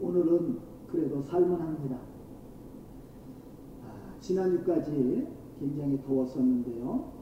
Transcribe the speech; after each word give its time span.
오늘은 0.00 0.58
그래도 0.90 1.20
살만합니다. 1.22 1.96
아, 3.84 4.16
지난주까지 4.20 5.26
굉장히 5.58 6.00
더웠었는데요. 6.02 7.12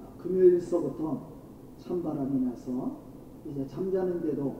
아, 0.00 0.16
금요일서부터 0.18 1.28
찬바람이 1.78 2.40
나서 2.40 2.98
이제 3.46 3.66
잠자는데도 3.66 4.54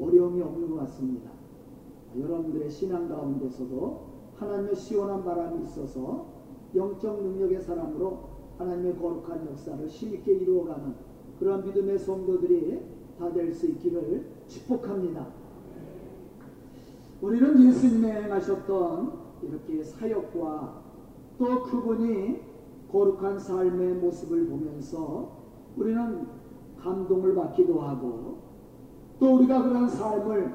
어려움이 0.00 0.40
없는 0.42 0.70
것 0.70 0.76
같습니다. 0.76 1.30
아, 1.30 2.18
여러분들의 2.18 2.70
신앙 2.70 3.08
가운데서도 3.08 4.10
하나님의 4.36 4.74
시원한 4.76 5.24
바람이 5.24 5.64
있어서 5.64 6.26
영적 6.74 7.22
능력의 7.22 7.60
사람으로 7.60 8.30
하나님의 8.58 8.96
거룩한 8.98 9.46
역사를 9.46 9.86
힘있게 9.86 10.32
이루어가는 10.34 10.94
그런 11.38 11.64
믿음의 11.64 11.98
성도들이 11.98 12.80
다 13.18 13.30
될 13.32 13.52
수 13.52 13.66
있기를 13.66 14.24
축복합니다. 14.46 15.39
우리는 17.20 17.68
예수님의 17.68 18.24
행하셨던 18.24 19.12
이렇게 19.42 19.84
사역과 19.84 20.82
또 21.38 21.62
그분이 21.64 22.40
거룩한 22.90 23.38
삶의 23.38 23.94
모습을 23.94 24.46
보면서 24.46 25.30
우리는 25.76 26.26
감동을 26.78 27.34
받기도 27.34 27.80
하고 27.80 28.38
또 29.18 29.36
우리가 29.36 29.62
그런 29.62 29.88
삶을 29.88 30.54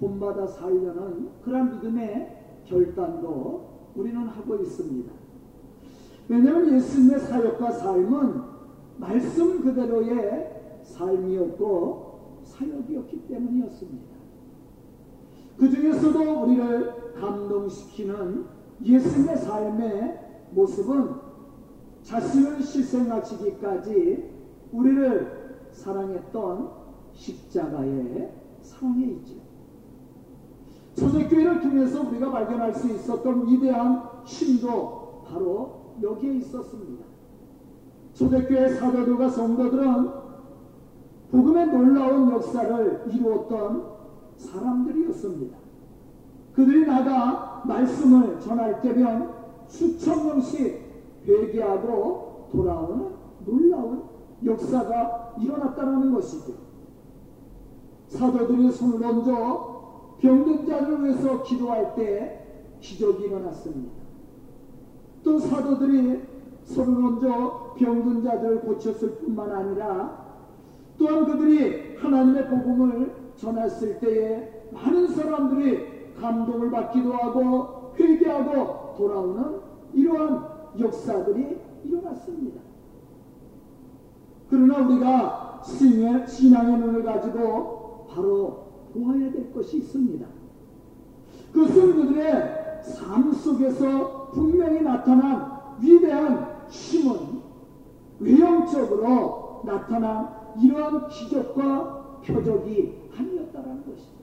본받아 0.00 0.46
살려는 0.46 1.28
그런 1.42 1.74
믿음의 1.74 2.62
결단도 2.66 3.68
우리는 3.94 4.26
하고 4.28 4.56
있습니다. 4.56 5.12
왜냐하면 6.28 6.74
예수님의 6.74 7.20
사역과 7.20 7.70
삶은 7.72 8.42
말씀 8.98 9.62
그대로의 9.62 10.80
삶이었고 10.82 12.40
사역이었기 12.44 13.28
때문이었습니다. 13.28 14.07
그 15.58 15.68
중에서도 15.70 16.42
우리를 16.44 17.14
감동시키는 17.20 18.46
예수님의 18.84 19.36
삶의 19.36 20.18
모습은 20.52 21.14
자신을 22.02 22.58
희생하시기까지 22.58 24.30
우리를 24.72 25.68
사랑했던 25.72 26.70
십자가의 27.12 28.32
사랑에 28.62 29.04
있죠. 29.06 29.34
초대교회를 30.94 31.60
통해서 31.60 32.08
우리가 32.08 32.30
발견할 32.30 32.74
수 32.74 32.88
있었던 32.88 33.48
위대한 33.48 34.02
힘도 34.24 35.24
바로 35.26 35.94
여기에 36.02 36.34
있었습니다. 36.36 37.04
초대교회 38.14 38.68
사도들과 38.74 39.28
성도들은 39.28 40.10
복음의 41.30 41.66
놀라운 41.66 42.30
역사를 42.30 43.04
이루었던 43.12 43.97
사람들이었습니다. 44.38 45.56
그들이 46.54 46.86
나가 46.86 47.62
말씀을 47.66 48.40
전할 48.40 48.80
때면 48.80 49.32
수천 49.66 50.26
명씩 50.26 50.88
회개하고 51.26 52.48
돌아오는 52.50 53.10
놀라운 53.44 54.04
역사가 54.44 55.34
일어났다는 55.40 56.12
것이죠. 56.12 56.54
사도들이 58.08 58.72
손을 58.72 59.04
얹어 59.04 60.16
병든 60.20 60.66
자를 60.66 61.04
위해서 61.04 61.42
기도할 61.42 61.94
때 61.94 62.46
기적이 62.80 63.24
일어났습니다. 63.24 63.92
또 65.22 65.38
사도들이 65.38 66.22
손을 66.64 67.04
얹어 67.04 67.74
병든 67.74 68.22
자들을 68.24 68.60
고쳤을 68.62 69.16
뿐만 69.16 69.50
아니라 69.50 70.26
또한 70.96 71.24
그들이 71.26 71.96
하나님의 71.96 72.48
복음을 72.48 73.27
전했을 73.38 73.98
때에 74.00 74.66
많은 74.72 75.08
사람들이 75.08 76.14
감동을 76.20 76.70
받기도 76.70 77.12
하고 77.12 77.92
회개하고 77.98 78.94
돌아오는 78.96 79.60
이러한 79.92 80.44
역사들이 80.78 81.58
일어났습니다. 81.84 82.60
그러나 84.50 84.86
우리가 84.86 85.62
신의, 85.64 86.26
신앙의 86.26 86.78
눈을 86.78 87.04
가지고 87.04 88.06
바로 88.10 88.68
보아야 88.92 89.30
될 89.30 89.52
것이 89.52 89.78
있습니다. 89.78 90.26
그것은 91.52 91.96
그들의 91.96 92.82
삶 92.82 93.32
속에서 93.32 94.30
분명히 94.32 94.80
나타난 94.82 95.58
위대한 95.80 96.58
힘은 96.68 97.42
외형적으로 98.20 99.62
나타난 99.64 100.28
이러한 100.60 101.08
기적과 101.08 102.20
표적이 102.24 102.97
아니었다라는 103.58 103.84
것이죠. 103.84 104.18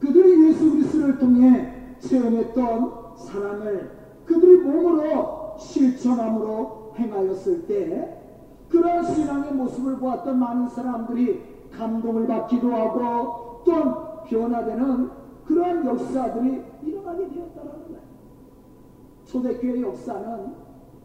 그들이 0.00 0.48
예수 0.48 0.70
그리스도를 0.70 1.18
통해 1.18 1.96
체험했던 1.98 3.16
사랑을 3.16 3.90
그들이 4.26 4.58
몸으로 4.62 5.56
실천함으로 5.58 6.94
행하였을 6.98 7.66
때 7.66 8.20
그러한 8.68 9.04
신앙의 9.04 9.52
모습을 9.52 9.96
보았던 9.98 10.38
많은 10.38 10.68
사람들이 10.68 11.42
감동을 11.72 12.26
받기도 12.26 12.74
하고 12.74 13.62
또 13.64 14.24
변화되는 14.24 15.10
그러한 15.46 15.86
역사들이 15.86 16.62
일어나게 16.82 17.28
되었다는 17.28 17.70
거예요. 17.70 18.00
초대교회 19.24 19.82
역사는 19.82 20.54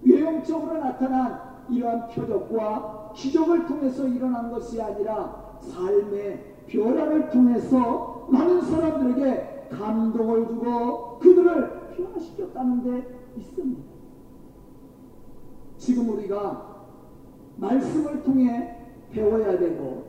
외형적으로 0.04 0.80
나타난 0.80 1.40
이러한 1.70 2.08
표적과 2.08 3.12
기적을 3.16 3.66
통해서 3.66 4.08
일어난 4.08 4.50
것이 4.52 4.82
아니라 4.82 5.49
삶의 5.62 6.66
변화를 6.68 7.30
통해서 7.30 8.28
많은 8.30 8.62
사람들에게 8.62 9.68
감동을 9.72 10.48
주고 10.48 11.20
그들을 11.20 11.96
변화시켰다는 11.96 12.84
데 12.84 13.20
있습니다. 13.38 13.82
지금 15.78 16.10
우리가 16.10 16.86
말씀을 17.58 18.24
통해 18.24 18.76
배워야 19.12 19.58
되고 19.58 20.06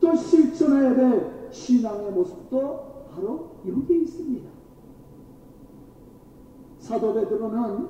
또 0.00 0.14
실천해야 0.14 0.94
될 0.94 1.48
신앙의 1.50 2.12
모습도 2.12 3.06
바로 3.14 3.56
여기에 3.66 3.98
있습니다. 3.98 4.48
사도 6.78 7.14
베드로는 7.14 7.88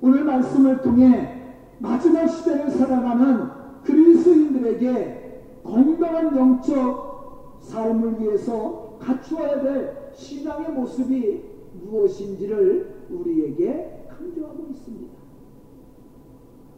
오늘 0.00 0.24
말씀을 0.24 0.82
통해 0.82 1.54
마지막 1.78 2.26
시대를 2.26 2.70
살아가는 2.70 3.48
그리스인들에게 3.84 5.25
건강한 5.66 6.36
영적 6.36 7.58
삶을 7.60 8.20
위해서 8.20 8.96
갖추어야 9.00 9.60
될 9.62 10.10
신앙의 10.14 10.70
모습이 10.70 11.42
무엇인지를 11.84 13.06
우리에게 13.10 14.06
강조하고 14.08 14.66
있습니다. 14.70 15.16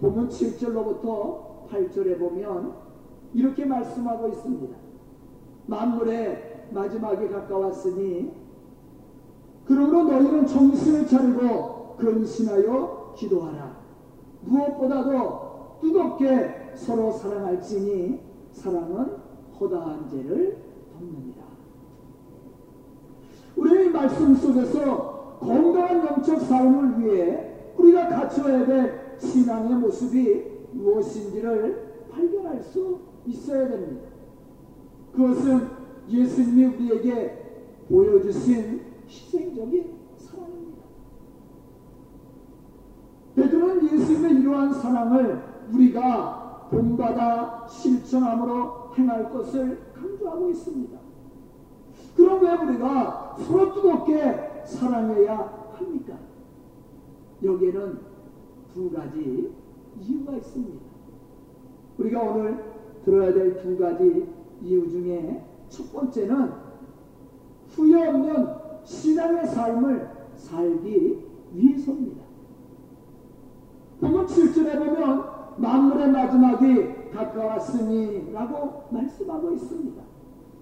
본문 0.00 0.28
7절로부터 0.28 1.69
8절에 1.69 2.19
보면 2.19 2.75
이렇게 3.34 3.65
말씀하고 3.65 4.28
있습니다. 4.28 4.76
만물의 5.66 6.66
마지막이 6.72 7.28
가까웠으니 7.28 8.32
그러므로 9.66 10.05
너희는 10.05 10.47
정신을 10.47 11.06
차리고 11.06 11.97
근신하여 11.99 13.15
기도하라. 13.16 13.76
무엇보다도 14.43 15.78
뜨겁게 15.82 16.72
서로 16.75 17.10
사랑할지니 17.10 18.28
사랑은 18.58 19.06
허다한 19.58 20.08
죄를 20.10 20.58
덮느니라. 20.92 21.44
우리의 23.56 23.91
말씀 23.91 24.34
속에서 24.34 25.38
건강한 25.41 26.04
영적 26.04 26.41
삶을 26.41 27.00
위해 27.00 27.72
우리가 27.76 28.08
갖춰야 28.08 28.66
될 28.66 29.16
신앙의 29.19 29.76
모습이 29.76 30.44
무엇인지를 30.72 32.06
발견할 32.10 32.60
수 32.60 32.98
있어야 33.26 33.69
됩니다. 33.69 34.08
그것은 35.14 35.69
예수님이 36.08 36.66
우리에게 36.66 37.64
보여주신 37.88 38.81
희생적인 39.06 39.99
사랑입니다. 40.16 40.82
베드로는 43.37 43.84
예수님의 43.84 44.43
이러한 44.43 44.75
사랑을 44.75 45.43
우리가 45.72 46.48
본받아 46.70 47.67
실천함으로 47.69 48.94
행할 48.97 49.31
것을 49.31 49.93
강조하고 49.94 50.50
있습니다. 50.50 50.99
그럼 52.17 52.43
왜 52.43 52.53
우리가 52.53 53.37
서로 53.38 53.75
뜨겁게 53.75 54.62
사랑해야 54.65 55.70
합니까? 55.75 56.15
여기에는 57.43 57.99
두 58.75 58.91
가지 58.91 59.53
이유가 60.00 60.35
있습니다. 60.37 60.85
우리가 61.99 62.23
오늘 62.23 62.65
들어야 63.05 63.32
될 63.32 63.62
두 63.62 63.79
가지 63.79 64.29
이유 64.62 64.88
중에 64.88 65.44
첫 65.69 65.93
번째는 65.93 66.53
후회 67.71 68.09
없는 68.09 68.47
신앙의 68.85 69.47
삶을 69.47 70.11
살기 70.37 71.25
위해서입니다. 71.53 72.23
본문 74.00 74.26
7절에 74.26 74.79
보면 74.79 75.38
만물의 75.58 76.10
마지막이 76.10 77.10
가까웠으니 77.12 78.32
라고 78.32 78.84
말씀하고 78.90 79.52
있습니다. 79.52 80.02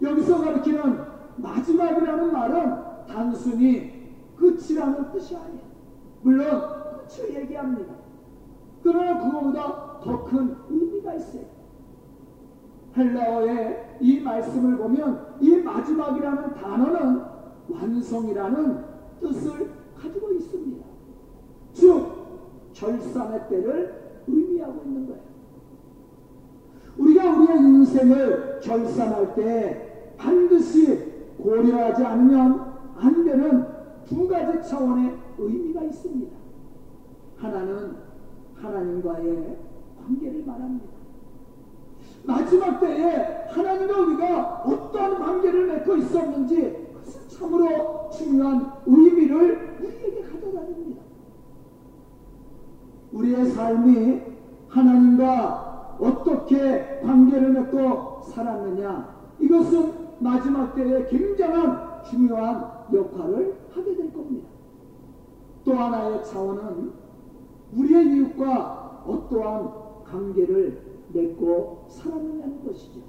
여기서 0.02 0.38
마지막 0.38 1.34
마지막이라는 1.37 2.32
말은 2.32 2.76
단순히 3.06 3.93
끝이라는 4.37 5.12
뜻이 5.12 5.37
아니에요. 5.37 5.66
물론 6.22 6.60
끝을 7.06 7.34
얘기합니다. 7.34 7.94
그러나 8.82 9.22
그거보다 9.22 10.00
더 10.00 10.25
큰 10.25 10.56
의미가 10.69 11.14
있어요. 11.14 11.44
헬라어의 12.96 13.99
이 14.00 14.20
말씀을 14.20 14.76
보면 14.78 15.37
이 15.40 15.56
마지막이라는 15.56 16.54
단어는 16.54 17.22
완성이라는 17.69 18.84
뜻을 19.20 19.70
가지고 20.00 20.32
있습니다. 20.32 20.87
즉 21.72 22.16
결산의 22.72 23.49
때를 23.49 24.06
의미하고 24.26 24.82
있는 24.84 25.06
거예요. 25.06 25.23
우리가 26.99 27.37
우리의 27.37 27.58
인생을 27.58 28.61
결산할 28.62 29.34
때 29.34 30.14
반드시 30.17 30.99
고려하지 31.38 32.05
않으면 32.05 32.73
안 32.96 33.25
되는 33.25 33.64
두 34.06 34.26
가지 34.28 34.69
차원의 34.69 35.14
의미가 35.38 35.82
있습니다. 35.84 36.37
하나는 37.37 37.96
하나님과의 38.55 39.58
관계를 40.02 40.44
말합니다. 40.46 40.87
마지막 42.25 42.81
때에 42.81 43.46
하나님과 43.50 44.00
우리가 44.00 44.62
어떠한 44.64 45.19
관계를 45.19 45.67
맺고 45.67 45.96
있었는지 45.96 46.87
그것은 46.93 47.28
참으로 47.28 48.08
중요한 48.11 48.73
의미를 48.87 49.76
우리에게. 49.81 50.15
우리의 53.12 53.47
삶이 53.47 54.20
하나님과 54.69 55.97
어떻게 56.00 57.00
관계를 57.03 57.53
맺고 57.53 58.23
살았느냐 58.25 59.17
이것은 59.41 59.93
마지막 60.19 60.75
때에 60.75 61.06
굉장한 61.06 62.03
중요한 62.05 62.70
역할을 62.93 63.56
하게 63.75 63.97
될 63.97 64.12
겁니다. 64.12 64.49
또 65.64 65.75
하나의 65.75 66.25
차원은 66.25 66.93
우리의 67.76 68.06
이웃과 68.06 69.03
어떠한 69.06 69.70
관계를 70.05 70.81
맺고 71.12 71.87
살았느냐는 71.88 72.64
것이죠. 72.67 73.00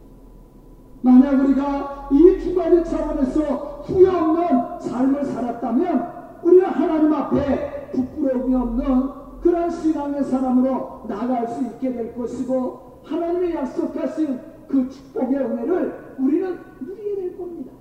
만약 1.02 1.40
우리가 1.44 2.10
이 2.12 2.38
두 2.40 2.56
가지 2.56 2.84
차원에서 2.84 3.84
후회 3.86 4.10
없는 4.10 4.80
삶을 4.80 5.26
살았다면 5.26 6.40
우리는 6.44 6.66
하나님 6.66 7.14
앞에 7.14 7.92
부끄러움이 7.92 8.56
없는 8.56 9.10
그런 9.48 9.70
신앙의 9.70 10.26
사람으로 10.26 11.06
나갈 11.08 11.48
수 11.48 11.64
있게 11.64 11.94
될 11.94 12.14
것이고 12.14 13.00
하나님의 13.06 13.56
약속하신 13.56 14.38
그 14.68 14.90
축복의 14.90 15.38
은혜를 15.38 16.16
우리는 16.20 16.60
누리게 16.82 17.16
될 17.16 17.38
겁니다. 17.38 17.72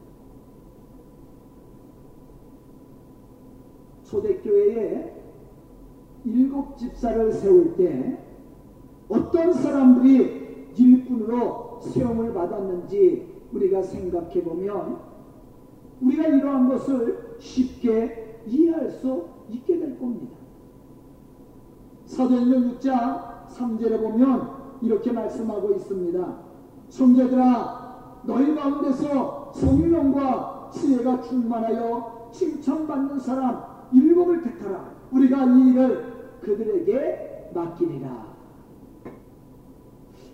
초대교회에 4.05 5.13
일곱 6.27 6.77
집사를 6.77 7.33
세울 7.33 7.75
때 7.75 8.17
어떤 9.09 9.53
사람들이 9.53 10.69
일꾼으로 10.77 11.81
세움을 11.81 12.33
받았는지 12.33 13.43
우리가 13.53 13.83
생각해 13.83 14.45
보면 14.45 15.01
우리가 16.01 16.29
이러한 16.29 16.69
것을 16.69 17.37
쉽게 17.41 18.43
이해할 18.47 18.89
수 18.89 19.25
있게 19.51 19.81
될 19.81 19.99
겁니다. 19.99 20.36
사도행전 22.07 22.79
6장 22.79 23.49
3절에 23.49 24.01
보면 24.01 24.51
이렇게 24.81 25.13
말씀하고 25.13 25.75
있습니다. 25.75 26.37
성제들아 26.89 28.23
너희 28.25 28.55
가운데서 28.55 29.53
성령과 29.55 30.71
지혜가 30.73 31.21
충만하여 31.23 32.31
칭찬받는 32.33 33.19
사람 33.19 33.63
일곱을 33.93 34.43
택하라. 34.43 34.91
우리가 35.11 35.45
이 35.45 35.71
일을 35.71 36.39
그들에게 36.43 37.51
맡기리라. 37.55 38.27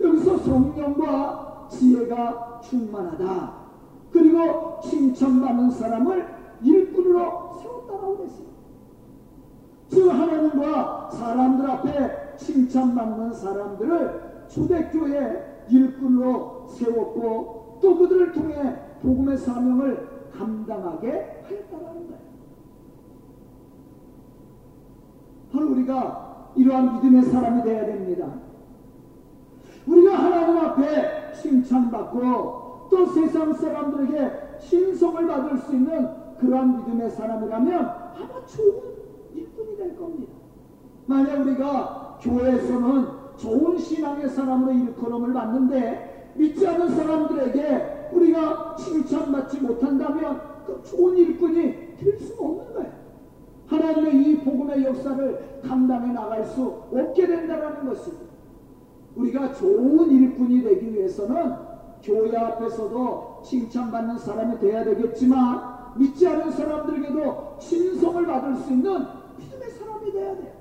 여기서 0.00 0.38
성령과 0.38 1.68
지혜가 1.70 2.60
충만하다. 2.62 3.62
그리고 4.10 4.80
칭찬받는 4.82 5.70
사람을 5.70 6.26
일꾼으로 6.62 7.52
세웠다라고 7.60 8.16
그랬어요. 8.18 8.51
즉 9.92 10.08
하나님과 10.08 11.10
사람들 11.10 11.70
앞에 11.70 12.36
칭찬받는 12.38 13.34
사람들을 13.34 14.46
초대교회 14.48 15.66
일꾼으로 15.68 16.66
세웠고 16.68 17.78
또 17.82 17.98
그들을 17.98 18.32
통해 18.32 18.74
복음의 19.02 19.36
사명을 19.36 20.08
감당하게 20.34 21.42
하였다는 21.46 22.06
거예요. 22.08 22.22
바로 25.52 25.70
우리가 25.72 26.52
이러한 26.56 26.94
믿음의 26.94 27.22
사람이 27.24 27.62
되어야 27.62 27.84
됩니다. 27.84 28.32
우리가 29.86 30.16
하나님 30.16 30.56
앞에 30.56 31.32
칭찬받고 31.34 32.88
또 32.90 33.06
세상 33.06 33.52
사람들에게 33.52 34.58
신성을 34.58 35.26
받을 35.26 35.58
수 35.58 35.74
있는 35.74 36.08
그러한 36.38 36.78
믿음의 36.78 37.10
사람이라면 37.10 37.78
아마 37.78 38.46
좋은 38.46 38.91
될 39.82 39.96
겁니다. 39.96 40.32
만약 41.06 41.40
우리가 41.40 42.18
교회에서는 42.22 43.06
좋은 43.36 43.78
신앙의 43.78 44.28
사람으로 44.28 44.72
일컬음을 44.72 45.32
받는데 45.32 46.32
믿지 46.36 46.66
않는 46.66 46.90
사람들에게 46.90 48.10
우리가 48.12 48.76
칭찬받지 48.76 49.60
못한다면 49.60 50.40
그 50.66 50.80
좋은 50.84 51.16
일꾼이 51.16 51.96
될수 51.96 52.36
없는 52.38 52.74
거예요. 52.74 52.92
하나님의 53.66 54.22
이 54.22 54.36
복음의 54.38 54.84
역사를 54.84 55.60
감당해 55.66 56.12
나갈 56.12 56.44
수 56.44 56.82
없게 56.92 57.26
된다는 57.26 57.86
것입니다. 57.86 58.32
우리가 59.16 59.52
좋은 59.54 60.10
일꾼이 60.10 60.62
되기 60.62 60.92
위해서는 60.92 61.54
교회 62.02 62.36
앞에서도 62.36 63.42
칭찬받는 63.44 64.18
사람이 64.18 64.58
돼야 64.58 64.84
되겠지만 64.84 65.72
믿지 65.96 66.26
않은 66.26 66.50
사람들에게도 66.50 67.56
신성을 67.60 68.26
받을 68.26 68.56
수 68.56 68.72
있는 68.72 69.21
사람이 70.02 70.12
돼야 70.12 70.36
돼요. 70.36 70.52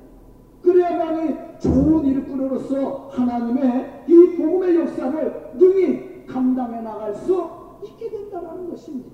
그래야만이 0.62 1.60
좋은 1.60 2.06
일꾼으로서 2.06 3.10
하나님의 3.12 4.04
이 4.08 4.36
복음의 4.38 4.76
역사를 4.76 5.52
능히 5.56 6.26
감당해 6.28 6.82
나갈 6.82 7.14
수 7.16 7.50
있게 7.84 8.10
된다는 8.10 8.70
것입니다. 8.70 9.10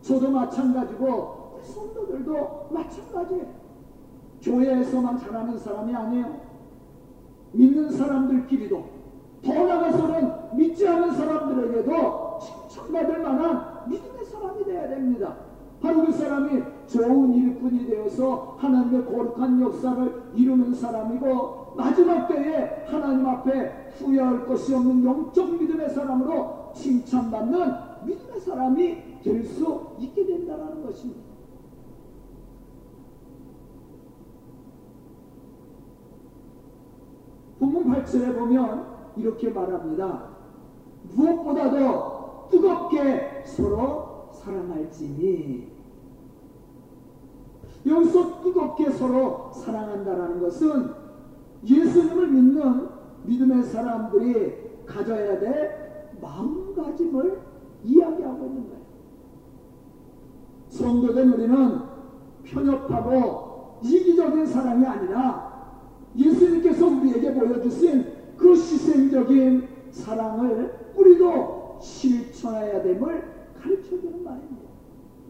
저도 0.00 0.30
마찬가지고 0.30 1.54
우리 1.56 1.64
성도들도 1.64 2.68
마찬가지예요. 2.70 3.46
교회에서만 4.42 5.18
잘하는 5.18 5.58
사람이 5.58 5.94
아니에요. 5.94 6.40
믿는 7.52 7.90
사람들끼리도 7.90 8.84
더 9.44 9.52
나아가서는 9.52 10.56
믿지 10.56 10.86
않는 10.86 11.12
사람들에게도 11.12 12.38
칭찬받을 12.68 13.22
만한 13.22 13.88
믿음의 13.88 14.24
사람이 14.24 14.64
되어야 14.64 14.88
됩니다. 14.88 15.36
바로 15.84 16.06
그 16.06 16.12
사람이 16.12 16.62
좋은 16.86 17.34
일꾼이 17.34 17.86
되어서 17.86 18.56
하나님의 18.58 19.04
거룩한 19.04 19.60
역사를 19.60 20.22
이루는 20.34 20.72
사람이고 20.74 21.74
마지막 21.76 22.26
때에 22.26 22.86
하나님 22.86 23.26
앞에 23.26 23.92
후회할 23.98 24.46
것이 24.46 24.74
없는 24.74 25.04
영적 25.04 25.60
믿음의 25.60 25.90
사람으로 25.90 26.72
칭찬받는 26.74 27.58
믿음의 28.06 28.40
사람이 28.40 29.02
될 29.22 29.44
수 29.44 29.88
있게 29.98 30.24
된다는 30.24 30.82
것입니다. 30.84 31.20
본문 37.58 37.84
8절에 37.92 38.38
보면 38.38 38.86
이렇게 39.16 39.50
말합니다. 39.50 40.28
무엇보다도 41.14 42.48
뜨겁게 42.50 43.42
서로 43.44 44.30
사랑할지니 44.32 45.73
여기서 47.86 48.42
뜨겁게 48.42 48.90
서로 48.90 49.50
사랑한다라는 49.52 50.40
것은 50.40 50.90
예수님을 51.64 52.28
믿는 52.28 52.88
믿음의 53.24 53.62
사람들이 53.64 54.84
가져야 54.86 55.38
될 55.38 56.10
마음가짐을 56.20 57.40
이야기하고 57.84 58.46
있는 58.46 58.68
거예요. 58.68 58.84
성도된 60.68 61.32
우리는 61.32 61.80
편협하고 62.44 63.78
이기적인 63.82 64.46
사랑이 64.46 64.86
아니라 64.86 65.54
예수님께서 66.16 66.86
우리에게 66.86 67.34
보여주신 67.34 68.06
그 68.36 68.50
희생적인 68.52 69.68
사랑을 69.90 70.92
우리도 70.96 71.78
실천해야 71.80 72.82
됨을 72.82 73.22
가르쳐주는 73.60 74.24
말입니다. 74.24 74.64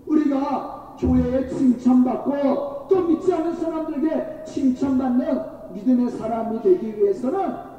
우리가 0.06 0.83
교회에 0.98 1.48
칭찬받고 1.48 2.88
또 2.88 3.00
믿지 3.08 3.32
않는 3.32 3.54
사람들에게 3.54 4.44
칭찬받는 4.44 5.54
믿음의 5.74 6.10
사람이 6.10 6.62
되기 6.62 6.96
위해서는 6.96 7.38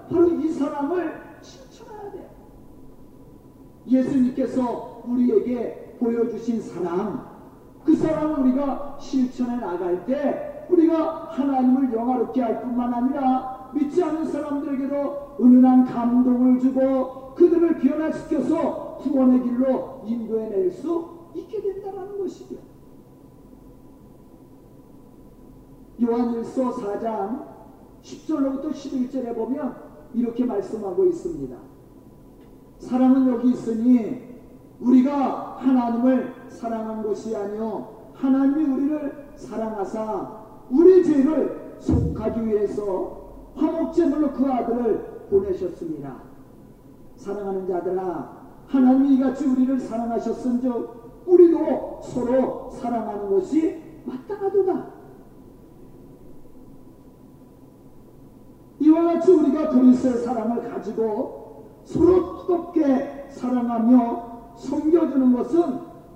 바로 0.10 0.30
이 0.30 0.50
사랑을 0.50 1.22
실천해야 1.42 2.12
돼요. 2.12 2.26
예수님께서 3.88 5.04
우리에게 5.06 5.96
보여주신 6.00 6.62
사랑, 6.62 7.26
그 7.84 7.96
사랑을 7.96 8.40
우리가 8.40 8.98
실천해 9.00 9.58
나갈 9.58 10.06
때 10.06 10.66
우리가 10.70 11.30
하나님을 11.32 11.94
영화롭게 11.94 12.42
할 12.42 12.62
뿐만 12.62 12.94
아니라 12.94 13.72
믿지 13.74 14.04
않는 14.04 14.26
사람들에게도 14.26 15.38
은은한 15.40 15.86
감동을 15.86 16.60
주고 16.60 17.34
그들을 17.36 17.80
변화시켜서 17.80 18.98
구원의 18.98 19.44
길로 19.44 20.02
인도해낼 20.06 20.72
수 20.72 21.30
있게 21.36 21.62
된다는 21.62 22.18
것이죠. 22.18 22.75
요한일서 26.02 26.72
4장 26.72 27.46
10절로부터 28.02 28.72
11절에 28.72 29.36
보면 29.36 29.76
이렇게 30.14 30.46
말씀하고 30.46 31.06
있습니다. 31.06 31.56
사랑은 32.80 33.30
여기 33.30 33.52
있으니 33.52 34.36
우리가 34.80 35.58
하나님을 35.60 36.34
사랑한 36.50 37.04
것이 37.04 37.36
아니요 37.36 38.12
하나님이 38.14 38.66
우리를 38.66 39.28
사랑하사 39.36 40.46
우리 40.70 41.04
죄를 41.04 41.78
속하기 41.80 42.46
위해서 42.46 43.52
화목제물로 43.56 44.32
그 44.32 44.52
아들을 44.52 45.28
보내셨습니다. 45.30 46.16
사랑하는 47.16 47.68
자들아 47.68 48.46
하나님이 48.68 49.16
이같이 49.16 49.46
우리를 49.46 49.80
사랑하셨은즉 49.80 51.24
우리도 51.26 52.02
서로 52.04 52.70
사랑하는 52.72 53.30
것이 53.30 53.82
마땅하도다. 54.06 54.95
이와 58.86 59.04
같이 59.14 59.32
우리가 59.32 59.70
그리스도의 59.70 60.20
사랑을 60.20 60.70
가지고 60.70 61.64
서로 61.86 62.38
뜨겁게 62.38 63.26
사랑하며 63.30 64.54
섬겨주는 64.58 65.34
것은 65.36 65.60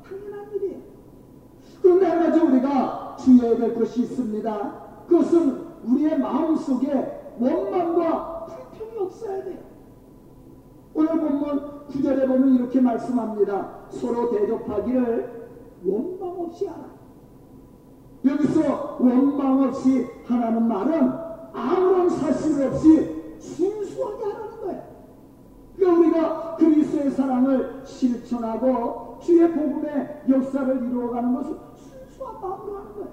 당연한 0.03 0.51
일이에요. 0.53 0.77
그런데 1.81 2.05
한 2.05 2.19
가지 2.19 2.39
우리가 2.39 3.15
주의해야 3.19 3.57
될 3.57 3.73
것이 3.73 4.03
있습니다. 4.03 4.73
그것은 5.07 5.67
우리의 5.83 6.19
마음속에 6.19 7.33
원망과 7.39 8.45
불평이 8.45 8.97
없어야 8.99 9.43
돼요. 9.43 9.57
오늘 10.93 11.19
본문 11.19 11.87
9절에 11.87 12.27
보면 12.27 12.55
이렇게 12.55 12.81
말씀합니다. 12.81 13.87
서로 13.89 14.29
대접하기를 14.29 15.49
원망 15.85 16.41
없이 16.41 16.67
하라. 16.67 16.85
여기서 18.25 18.97
원망 18.99 19.63
없이 19.63 20.07
하라는 20.27 20.67
말은 20.67 21.28
아무런 21.53 22.09
사실 22.09 22.67
없이 22.67 23.37
순수하게 23.39 24.23
하라는 24.23 24.61
거예요. 24.61 24.83
그러니까 25.75 25.99
우리가 25.99 26.55
그리스도의 26.57 27.11
사랑을 27.11 27.81
실천하고 27.85 29.17
주의 29.21 29.51
복음의 29.51 30.23
역사를 30.29 30.75
이루어가는 30.75 31.33
것은 31.35 31.57
순수한 31.75 32.41
마음으로 32.41 32.77
하는 32.77 32.93
거예요. 32.93 33.09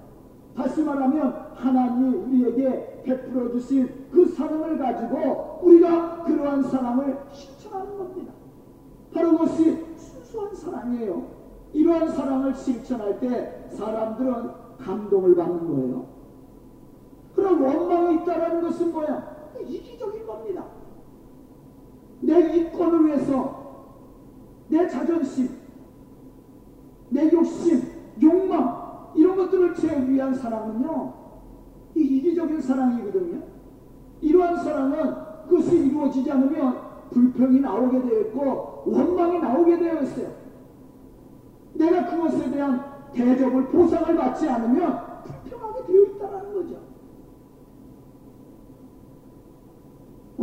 다시 0.57 0.83
말하면 0.83 1.53
하나님이 1.55 2.17
우리에게 2.17 3.03
베풀어 3.05 3.51
주신 3.53 4.07
그 4.11 4.27
사랑을 4.27 4.79
가지고 4.79 5.61
우리가 5.63 6.25
그러한 6.25 6.63
사랑을 6.63 7.19
실천하는 7.31 7.99
겁니다. 7.99 8.33
바로 9.13 9.33
그것이 9.33 9.85
순수한 9.97 10.55
사랑이에요. 10.55 11.37
이러한 11.73 12.11
사랑을 12.11 12.55
실천할 12.55 13.21
때 13.21 13.69
사람들은 13.71 14.51
감동을 14.79 15.35
받는 15.35 15.69
거예요. 15.69 16.16
그런 17.37 17.61
원망이 17.61 18.23
있다는 18.23 18.63
것은 18.63 18.93
뭐야? 18.93 19.37
이기적인 19.61 20.27
겁니다. 20.27 20.65
내 22.21 22.57
이권을 22.57 23.07
위해서 23.07 23.67
내 24.69 24.89
자존심, 24.89 25.51
내 27.11 27.31
욕심, 27.31 27.83
욕망 28.23 29.13
이런 29.15 29.37
것들을 29.37 29.75
채우기 29.75 30.13
위한 30.13 30.35
사랑은요 30.35 31.13
이 31.95 32.01
이기적인 32.01 32.61
사랑이거든요. 32.61 33.43
이러한 34.23 34.57
사랑은 34.65 35.15
그것이 35.49 35.77
이루어지지 35.87 36.31
않으면 36.31 36.87
불평이 37.11 37.61
나오게 37.61 38.01
되어 38.03 38.21
있고 38.23 38.83
원망이 38.87 39.39
나오게 39.39 39.79
되어 39.79 40.03
있어요. 40.03 40.33
내가 41.75 42.07
그것에 42.07 42.51
대한 42.51 42.83
대접을 43.13 43.67
보상을 43.67 44.17
받지 44.17 44.49
않으면 44.49 45.23
불평하게 45.23 45.87
되어 45.87 46.03
있다는 46.03 46.55
거죠. 46.55 46.86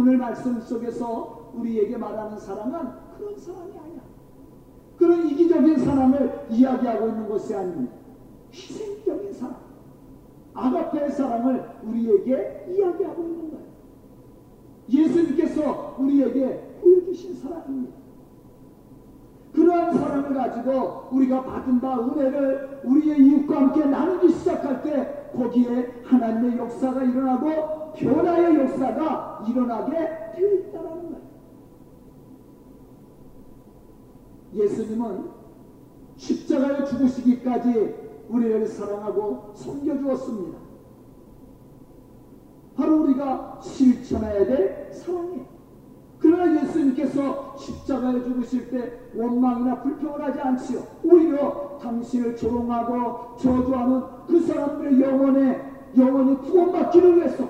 오늘 0.03 0.17
말씀 0.17 0.59
속에서 0.59 1.53
우리에게 1.53 1.95
말하는 1.95 2.37
사랑은 2.37 2.89
그런 3.17 3.37
사랑이 3.37 3.71
아니야. 3.71 4.01
그런 4.97 5.25
이기적인 5.29 5.77
사랑을 5.77 6.45
이야기하고 6.49 7.07
있는 7.07 7.29
것이 7.29 7.55
아닙니다. 7.55 7.93
희생적인 8.51 9.31
사랑, 9.31 9.55
아가페의 10.53 11.09
사랑을 11.09 11.63
우리에게 11.83 12.65
이야기하고 12.67 13.23
있는 13.23 13.51
거예요. 13.51 13.65
예수님께서 14.89 15.95
우리에게 15.97 16.79
보여주신 16.81 17.35
사랑입니다. 17.35 17.95
그러한 19.53 19.97
사랑을 19.97 20.33
가지고 20.33 21.07
우리가 21.13 21.43
받은 21.43 21.79
바 21.79 21.97
은혜를 22.01 22.81
우리의 22.83 23.19
이웃과 23.19 23.55
함께 23.55 23.85
나누기 23.85 24.33
시작할 24.33 24.83
때 24.83 25.29
거기에 25.33 26.01
하나님의 26.03 26.57
역사가 26.57 27.03
일어나고 27.03 27.82
변화의 27.95 28.55
역사가 28.55 29.45
일어나게 29.47 29.91
되어 30.35 30.53
있다는 30.53 30.89
거예요. 30.89 31.21
예수님은 34.53 35.29
십자가에 36.15 36.85
죽으시기까지 36.85 37.95
우리를 38.29 38.65
사랑하고 38.67 39.53
섬겨주었습니다. 39.55 40.57
바로 42.75 43.03
우리가 43.03 43.59
실천해야 43.61 44.45
될 44.45 44.89
사랑이에요. 44.91 45.53
그러나 46.19 46.61
예수님께서 46.63 47.55
십자가에 47.57 48.23
죽으실 48.23 48.69
때 48.69 48.99
원망이나 49.15 49.81
불평을 49.81 50.23
하지 50.23 50.39
않지요. 50.39 50.79
오히려 51.03 51.77
당신을 51.81 52.35
조롱하고 52.37 53.35
저주하는 53.37 54.01
그 54.25 54.39
사람들의 54.39 55.01
영혼에 55.01 55.73
영혼이 55.97 56.37
구원받기를 56.37 57.17
위해서 57.17 57.47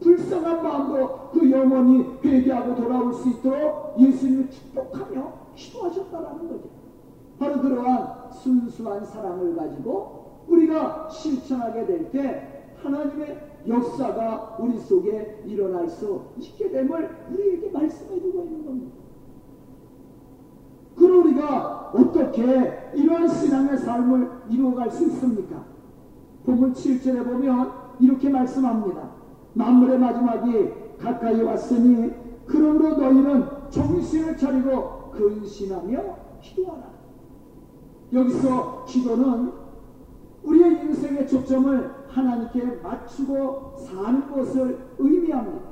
불쌍한 0.00 0.62
마음으로 0.62 1.30
그 1.32 1.50
영혼이 1.50 2.18
회개하고 2.24 2.74
돌아올 2.76 3.12
수 3.14 3.28
있도록 3.30 3.96
예수님을 3.98 4.50
축복하며 4.50 5.32
기도하셨다라는 5.54 6.48
거죠. 6.48 6.68
바로 7.38 7.60
그러한 7.60 8.32
순수한 8.32 9.04
사랑을 9.04 9.56
가지고 9.56 10.44
우리가 10.48 11.08
실천하게 11.10 11.86
될 11.86 12.10
때 12.10 12.58
하나님의 12.82 13.38
역사가 13.66 14.56
우리 14.60 14.78
속에 14.78 15.42
일어날 15.46 15.88
수 15.88 16.22
있게 16.38 16.70
됨을 16.70 17.26
우리에게 17.32 17.70
말씀해 17.70 18.20
주고 18.20 18.44
있는 18.44 18.64
겁니다. 18.64 18.96
그럼 20.96 21.20
우리가 21.20 21.92
어떻게 21.94 22.90
이러한 22.94 23.28
신앙의 23.28 23.78
삶을 23.78 24.30
이루어갈 24.50 24.90
수 24.90 25.04
있습니까? 25.06 25.64
본문 26.44 26.72
7절에 26.72 27.24
보면 27.24 27.72
이렇게 28.00 28.28
말씀합니다. 28.28 29.17
만물의 29.58 29.98
마지막이 29.98 30.70
가까이 31.00 31.42
왔으니 31.42 32.12
그러므로 32.46 32.96
너희는 32.96 33.44
정신을 33.70 34.36
차리고 34.36 35.10
근신하며 35.10 36.00
기도하라. 36.40 36.84
여기서 38.12 38.84
기도는 38.86 39.52
우리의 40.44 40.84
인생의 40.84 41.26
초점을 41.26 41.90
하나님께 42.08 42.80
맞추고 42.82 43.74
사는 43.78 44.32
것을 44.32 44.78
의미합니다. 44.98 45.68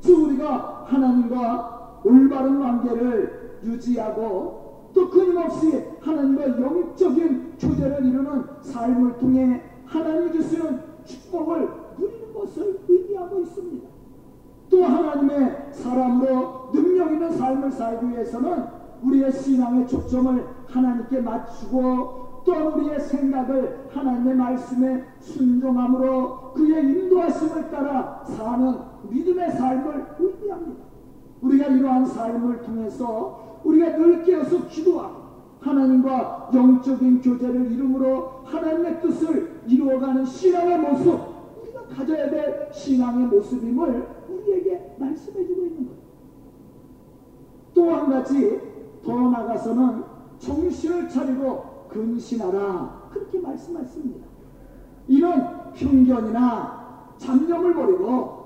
즉 0.00 0.16
우리가 0.20 0.84
하나님과 0.86 2.00
올바른 2.04 2.60
관계를 2.60 3.58
유지하고 3.64 4.90
또 4.94 5.10
끊임없이 5.10 5.84
하나님과 6.00 6.60
영적인 6.60 7.56
교제를 7.58 8.06
이루는 8.06 8.44
삶을 8.62 9.18
통해 9.18 9.62
하나님이 9.84 10.32
주시는 10.32 10.80
축복을 11.04 11.87
것을 12.38 12.80
의미하고 12.88 13.40
있습니다. 13.40 13.88
또 14.70 14.84
하나님의 14.84 15.68
사람으로 15.72 16.70
능력 16.72 17.12
있는 17.12 17.32
삶을 17.32 17.70
살기 17.70 18.10
위해서는 18.10 18.64
우리의 19.02 19.32
신앙의 19.32 19.86
초점을 19.88 20.44
하나님께 20.66 21.20
맞추고 21.20 22.42
또한 22.44 22.66
우리의 22.68 23.00
생각을 23.00 23.88
하나님의 23.92 24.34
말씀에 24.34 25.04
순종함으로 25.20 26.52
그의 26.54 26.82
인도하심을 26.82 27.70
따라 27.70 28.24
사는 28.24 28.78
믿음의 29.10 29.52
삶을 29.52 30.06
의미합니다. 30.18 30.84
우리가 31.40 31.66
이러한 31.66 32.06
삶을 32.06 32.62
통해서 32.62 33.60
우리가 33.64 33.96
늘 33.96 34.22
깨어서 34.24 34.66
기도하고 34.68 35.28
하나님과 35.60 36.50
영적인 36.54 37.20
교제를 37.20 37.72
이름으로 37.72 38.42
하나님의 38.44 39.00
뜻을 39.02 39.60
이루어가는 39.66 40.24
신앙의 40.24 40.78
모습 40.78 41.27
가 41.88 41.96
가져야 41.96 42.30
될 42.30 42.68
신앙의 42.72 43.26
모습임을 43.26 44.08
우리에게 44.28 44.96
말씀해 44.98 45.46
주고 45.46 45.66
있는 45.66 45.86
거예요. 45.86 46.00
또한 47.74 48.10
가지 48.10 48.60
더 49.04 49.30
나가서는 49.30 50.04
정신을 50.38 51.08
차리고 51.08 51.86
근신하라 51.88 53.08
그렇게 53.12 53.40
말씀하십니다. 53.40 54.26
이런 55.06 55.72
편견이나 55.72 57.14
잡념을 57.18 57.74
버리고 57.74 58.38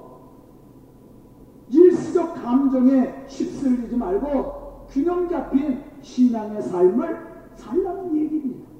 일시적 1.69 2.35
감정에 2.35 3.25
휩쓸리지 3.29 3.97
말고 3.97 4.87
균형 4.89 5.29
잡힌 5.29 5.83
신앙의 6.01 6.63
삶을 6.63 7.33
살라는 7.55 8.17
얘기입니다. 8.17 8.71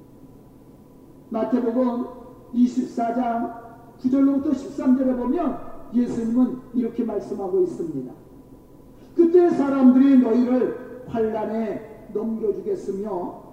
마태복음 1.29 2.05
24장 2.53 3.62
9절로부터 4.03 4.51
13절에 4.51 5.17
보면 5.17 5.59
예수님은 5.93 6.57
이렇게 6.73 7.03
말씀하고 7.03 7.61
있습니다. 7.61 8.11
그때 9.15 9.49
사람들이 9.49 10.19
너희를 10.19 11.03
환란에 11.07 12.09
넘겨주겠으며 12.13 13.43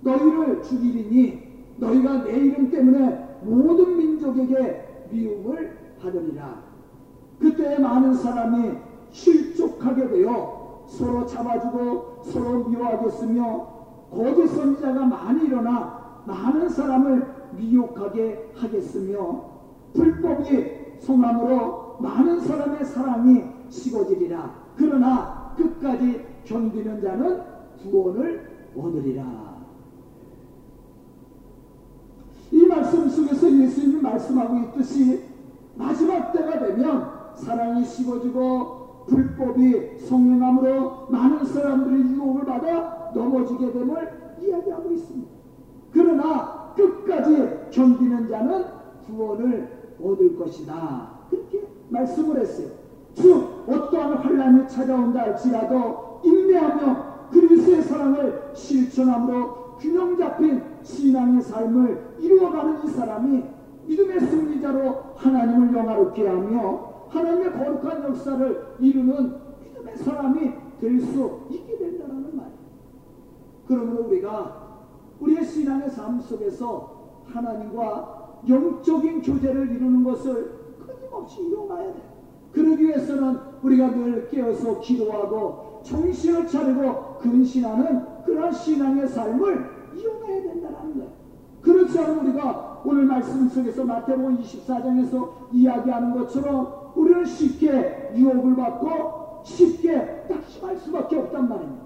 너희를 0.00 0.62
죽이리니 0.62 1.42
너희가 1.76 2.24
내 2.24 2.32
이름 2.32 2.70
때문에 2.70 3.38
모든 3.42 3.96
민족에게 3.96 5.06
미움을 5.10 5.78
받으리라. 6.00 6.62
그때 7.38 7.78
많은 7.78 8.14
사람이 8.14 8.72
실족하게 9.10 10.08
되어 10.08 10.84
서로 10.86 11.26
잡아주고 11.26 12.22
서로 12.24 12.68
미워하겠으며 12.68 13.74
거짓 14.10 14.48
선지자가 14.48 15.06
많이 15.06 15.46
일어나 15.46 16.22
많은 16.26 16.68
사람을 16.68 17.26
미혹하게 17.56 18.52
하겠으며 18.56 19.53
불법이 19.94 20.98
성함으로 20.98 21.96
많은 22.00 22.40
사람의 22.40 22.84
사랑이 22.84 23.44
식어지리라. 23.68 24.54
그러나 24.76 25.54
끝까지 25.56 26.26
견디는 26.44 27.00
자는 27.00 27.40
구원을 27.82 28.50
얻으리라. 28.76 29.54
이 32.50 32.66
말씀 32.66 33.08
속에서 33.08 33.50
예수님이 33.50 34.00
말씀하고 34.02 34.58
있듯이 34.58 35.24
마지막 35.76 36.32
때가 36.32 36.58
되면 36.58 37.10
사랑이 37.34 37.84
식어지고 37.84 39.04
불법이 39.06 39.98
성행함으로 39.98 41.08
많은 41.10 41.44
사람들이 41.44 42.14
유혹을 42.14 42.44
받아 42.44 43.10
넘어지게 43.14 43.72
됨을 43.72 44.36
이야기하고 44.40 44.90
있습니다. 44.92 45.30
그러나 45.92 46.72
끝까지 46.76 47.70
견디는 47.70 48.28
자는 48.28 48.64
구원을 49.06 49.83
얻을 50.02 50.36
것이다. 50.36 51.10
그렇게 51.30 51.66
말씀을 51.88 52.40
했어요. 52.40 52.68
즉 53.14 53.64
어떠한 53.68 54.14
환란이 54.14 54.68
찾아온다 54.68 55.20
할지라도 55.22 56.20
인내하며 56.24 57.30
그리스의 57.30 57.82
사랑을 57.82 58.50
실천함으로 58.54 59.76
균형 59.78 60.16
잡힌 60.16 60.62
신앙의 60.82 61.42
삶을 61.42 62.16
이루어가는 62.18 62.84
이 62.84 62.88
사람이 62.88 63.44
믿음의 63.86 64.20
승리자로 64.20 64.94
하나님을 65.16 65.74
영화롭게 65.74 66.26
하며 66.26 67.06
하나님의 67.08 67.52
거룩한 67.52 68.04
역사를 68.04 68.66
이루는 68.80 69.34
믿음의 69.62 69.96
사람이 69.98 70.52
될 70.80 71.00
수 71.00 71.40
있게 71.50 71.78
된다는 71.78 72.36
말이에요. 72.36 72.58
그러므로 73.66 74.04
우리가 74.06 74.64
우리의 75.20 75.44
신앙의 75.44 75.90
삶 75.90 76.20
속에서 76.20 77.22
하나님과 77.26 78.23
영적인 78.48 79.22
교제를 79.22 79.70
이루는 79.70 80.04
것을 80.04 80.52
끊임없이 80.86 81.42
이루어가야 81.42 81.82
돼요. 81.82 82.14
그러기 82.52 82.84
위해서는 82.84 83.38
우리가 83.62 83.90
늘 83.90 84.28
깨어서 84.28 84.80
기도하고 84.80 85.80
정신을 85.82 86.46
차리고 86.46 87.18
근신하는 87.18 88.02
그런 88.24 88.52
신앙의 88.52 89.08
삶을 89.08 89.70
이용해야 89.96 90.42
된다는 90.42 90.94
거예요. 90.94 91.12
그렇지 91.60 91.98
않으면 91.98 92.26
우리가 92.26 92.82
오늘 92.84 93.04
말씀 93.04 93.48
속에서 93.48 93.84
마태복음 93.84 94.38
24장에서 94.38 95.30
이야기하는 95.52 96.12
것처럼 96.12 96.92
우리는 96.94 97.24
쉽게 97.24 98.12
유혹을 98.14 98.54
받고 98.54 99.42
쉽게 99.44 100.26
낙심할 100.28 100.76
수밖에 100.76 101.16
없단 101.16 101.48
말입니다. 101.48 101.84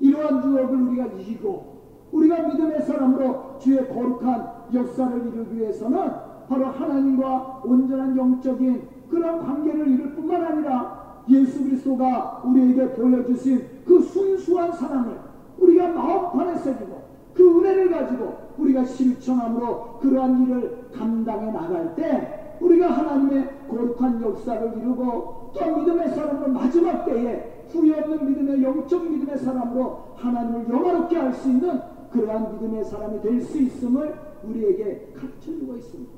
이러한 0.00 0.44
유혹을 0.44 0.82
우리가 0.82 1.06
이기고 1.06 1.76
우리가 2.12 2.48
믿음의 2.48 2.82
사람으로 2.82 3.15
주의 3.58 3.88
거룩한 3.88 4.46
역사를 4.74 5.18
이루기 5.18 5.58
위해서는 5.58 6.10
바로 6.48 6.66
하나님과 6.66 7.62
온전한 7.64 8.16
영적인 8.16 8.88
그런 9.10 9.44
관계를 9.44 9.88
이룰 9.88 10.14
뿐만 10.14 10.44
아니라 10.44 11.22
예수 11.28 11.64
그리스도가 11.64 12.42
우리에게 12.44 12.90
보여주신 12.92 13.64
그 13.84 14.00
순수한 14.00 14.72
사랑을 14.72 15.18
우리가 15.58 15.88
마음판에 15.88 16.56
새기고 16.56 17.06
그 17.34 17.58
은혜를 17.58 17.90
가지고 17.90 18.36
우리가 18.58 18.84
실천함으로 18.84 19.98
그러한 20.00 20.42
일을 20.42 20.88
감당해 20.94 21.50
나갈 21.50 21.94
때 21.94 22.56
우리가 22.60 22.90
하나님의 22.90 23.48
거룩한 23.68 24.22
역사를 24.22 24.78
이루고 24.78 25.52
또 25.54 25.76
믿음의 25.76 26.10
사람으로 26.10 26.52
마지막 26.52 27.04
때에 27.04 27.64
후회 27.70 28.00
없는 28.00 28.26
믿음의 28.26 28.62
영적 28.62 29.10
믿음의 29.10 29.38
사람으로 29.38 29.98
하나님을 30.16 30.68
영화롭게 30.70 31.16
할 31.16 31.32
수 31.34 31.50
있는 31.50 31.80
그러한 32.16 32.54
믿음의 32.54 32.84
사람이 32.84 33.20
될 33.20 33.40
수 33.42 33.58
있음을 33.58 34.14
우리에게 34.44 35.12
가르쳐 35.14 35.52
주고 35.58 35.76
있습니다. 35.76 36.12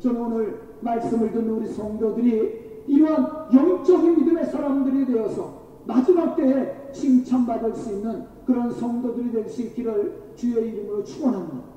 저는 0.00 0.20
오늘 0.20 0.60
말씀을 0.80 1.32
듣는 1.32 1.50
우리 1.50 1.66
성도들이 1.66 2.84
이러한 2.86 3.48
영적인 3.54 4.18
믿음의 4.18 4.46
사람들이 4.46 5.06
되어서 5.06 5.60
마지막 5.86 6.36
때에 6.36 6.90
칭찬받을 6.92 7.74
수 7.74 7.92
있는 7.92 8.24
그런 8.46 8.70
성도들이 8.72 9.32
될 9.32 9.48
수 9.48 9.62
있기를 9.62 10.32
주의 10.36 10.68
이름으로 10.68 11.04
축원합니다. 11.04 11.70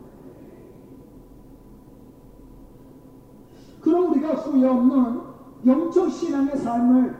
그럼 3.81 4.11
우리가 4.11 4.33
후회 4.35 4.67
없는 4.67 5.21
영적 5.65 6.09
신앙의 6.11 6.57
삶을 6.57 7.15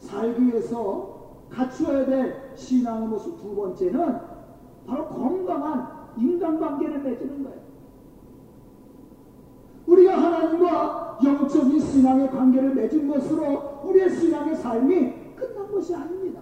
살기 0.00 0.46
위해서 0.46 1.12
갖추어야 1.50 2.06
될 2.06 2.52
신앙의 2.56 3.08
모습 3.08 3.40
두 3.40 3.54
번째는 3.54 4.31
바로 4.86 5.06
건강한 5.08 5.88
인간관계를 6.16 7.02
맺는 7.02 7.44
거예요. 7.44 7.62
우리가 9.86 10.16
하나님과 10.16 11.18
영적인 11.24 11.80
신앙의 11.80 12.30
관계를 12.30 12.74
맺은 12.74 13.08
것으로 13.08 13.80
우리의 13.84 14.10
신앙의 14.10 14.56
삶이 14.56 15.12
끝난 15.36 15.70
것이 15.70 15.94
아닙니다. 15.94 16.40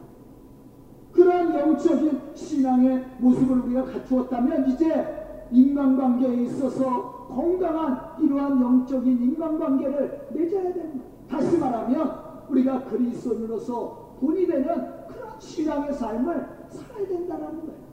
그러한 1.13 1.55
영적인 1.55 2.21
신앙의 2.35 3.05
모습을 3.19 3.59
우리가 3.61 3.85
갖추었다면 3.85 4.71
이제 4.71 5.47
인간관계에 5.51 6.43
있어서 6.45 7.27
건강한 7.29 8.01
이러한 8.21 8.61
영적인 8.61 9.21
인간관계를 9.21 10.29
맺어야 10.33 10.73
됩니다. 10.73 11.05
다시 11.29 11.59
말하면 11.59 12.31
우리가 12.49 12.85
그리스도인으로서 12.85 14.17
본이 14.21 14.47
되는 14.47 14.65
그런 14.65 15.39
신앙의 15.39 15.93
삶을 15.93 16.47
살아야 16.69 17.09
된다는 17.09 17.61
거예요. 17.61 17.90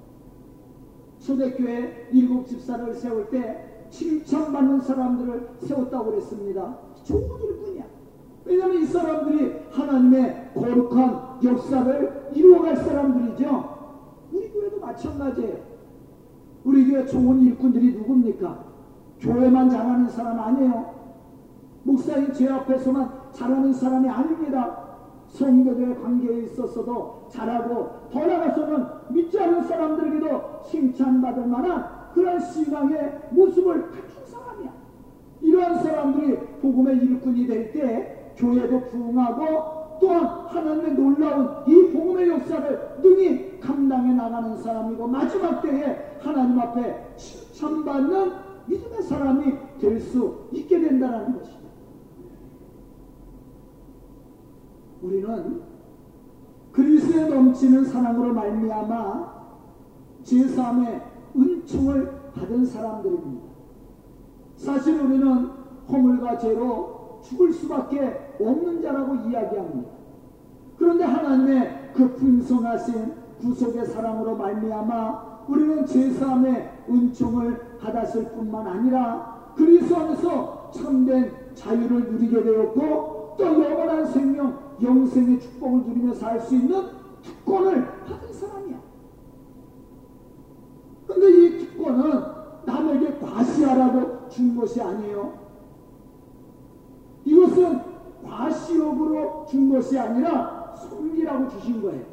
초대교회 1.28 2.08
일곱 2.14 2.48
집사를 2.48 2.94
세울 2.94 3.30
때 3.30 3.86
칭찬받는 3.90 4.80
사람들을 4.80 5.50
세웠다고 5.60 6.12
그랬습니다. 6.12 6.78
좋은 7.04 7.42
일뿐이야. 7.42 7.84
왜냐하면 8.46 8.82
이 8.82 8.86
사람들이 8.86 9.54
하나님의 9.72 10.52
거룩한 10.54 11.40
역사를 11.44 12.32
이루어갈 12.34 12.78
사람들이죠. 12.78 13.78
우리 14.32 14.50
교회도 14.52 14.80
마찬가지예요. 14.80 15.58
우리 16.64 16.90
교회 16.90 17.06
좋은 17.06 17.42
일꾼들이 17.42 17.92
누굽니까? 17.98 18.64
교회만 19.20 19.70
잘하는 19.70 20.08
사람 20.08 20.40
아니에요. 20.40 20.96
목사님 21.84 22.32
제 22.32 22.48
앞에서만 22.48 23.12
잘하는 23.34 23.74
사람이 23.74 24.08
아닙니다. 24.08 24.87
성도들의 25.30 26.02
관계에 26.02 26.40
있어서도 26.44 27.28
잘하고 27.30 28.10
더 28.12 28.26
나아가서는 28.26 28.86
믿지 29.10 29.40
않는 29.40 29.64
사람들에게도 29.64 30.64
칭찬받을 30.66 31.46
만한 31.48 31.86
그런 32.14 32.40
신앙의 32.40 33.20
모습을 33.32 33.92
갖춘 33.92 34.26
사람이야. 34.26 34.74
이러한 35.42 35.84
사람들이 35.84 36.38
복음의 36.62 36.98
일꾼이 36.98 37.46
될 37.46 37.72
때 37.72 38.34
교회도 38.38 38.82
부흥하고 38.86 40.00
또한 40.00 40.26
하나님의 40.48 40.94
놀라운 40.94 41.64
이 41.68 41.92
복음의 41.92 42.30
역사를 42.30 42.98
능히 43.02 43.60
감당해 43.60 44.14
나가는 44.14 44.56
사람이고 44.58 45.08
마지막 45.08 45.62
때에 45.62 46.18
하나님 46.22 46.60
앞에 46.60 47.16
칭찬받는 47.18 48.32
믿음의 48.68 49.02
사람이 49.04 49.54
될 49.80 50.00
수 50.00 50.48
있게 50.52 50.80
된다는 50.80 51.34
것입니다. 51.38 51.68
우리는 55.08 55.62
그리스도의 56.74 57.30
넘치는 57.30 57.86
사랑으로 57.86 58.34
말미암아 58.34 59.38
제3의 60.24 61.02
은총을 61.36 62.12
받은 62.36 62.66
사람들입니다. 62.66 63.48
사실 64.58 65.00
우리는 65.00 65.50
허물과 65.90 66.38
죄로 66.38 67.22
죽을 67.24 67.54
수밖에 67.54 68.36
없는 68.40 68.82
자라고 68.82 69.16
이야기합니다. 69.16 69.90
그런데 70.78 71.04
하나님의 71.06 71.92
그 71.96 72.14
풍성하신 72.16 73.14
구속의 73.40 73.86
사랑으로 73.86 74.36
말미암아 74.36 75.46
우리는 75.48 75.86
제3의 75.86 76.90
은총을 76.90 77.78
받았을 77.80 78.26
뿐만 78.32 78.68
아니라 78.68 79.54
그리스도 79.56 79.96
안에서 79.96 80.70
참된 80.72 81.32
자유를 81.56 82.12
누리게 82.12 82.44
되었고 82.44 83.18
또 83.38 83.46
영원한 83.46 84.06
생명, 84.08 84.67
영생의 84.82 85.40
축복을 85.40 85.82
누리며 85.88 86.14
살 86.14 86.40
수 86.42 86.56
있는 86.56 86.84
특권을 87.24 87.86
받은 88.06 88.34
사람이야. 88.34 88.78
근데 91.08 91.30
이 91.32 91.60
특권은 91.60 92.24
남에게 92.66 93.18
과시하라고 93.20 94.30
준 94.30 94.56
것이 94.56 94.82
아니에요. 94.82 95.34
이것은 97.26 97.82
과시욕으로 98.26 99.46
준 99.50 99.70
것이 99.70 99.98
아니라 99.98 100.76
섬기라고 100.76 101.50
주신 101.50 101.82
거예요. 101.82 102.06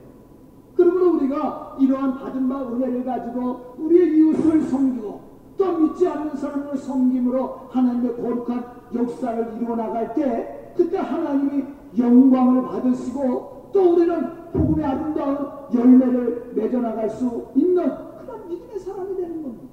그러므로 0.77 1.15
우리가 1.15 1.77
이러한 1.79 2.19
받은 2.19 2.49
바 2.49 2.63
은혜를 2.63 3.05
가지고 3.05 3.75
우리의 3.79 4.17
이웃을 4.17 4.63
섬기고 4.63 5.21
또 5.57 5.79
믿지 5.79 6.09
않는 6.09 6.35
사람을 6.37 6.77
섬김으로 6.77 7.69
하나님의 7.71 8.17
거룩한 8.17 8.65
역사를 8.95 9.57
이루어 9.57 9.77
나갈 9.77 10.15
때 10.15 10.73
그때 10.77 10.99
하나님이 10.99 11.65
영광을 11.99 12.63
받으시고 12.63 13.71
또 13.73 13.93
우리는 13.93 14.51
복음의 14.53 14.85
아름다운 14.85 15.37
열매를 15.75 16.53
맺어나갈 16.55 17.11
수 17.11 17.47
있는 17.55 17.85
그런 18.19 18.49
믿음의 18.49 18.79
사람이 18.79 19.17
되는 19.17 19.43
겁니다. 19.43 19.65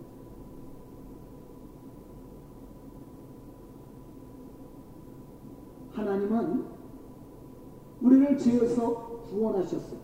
하나님은 5.94 6.64
우리를 8.02 8.38
죄에서 8.38 9.22
구원하셨어요. 9.30 10.00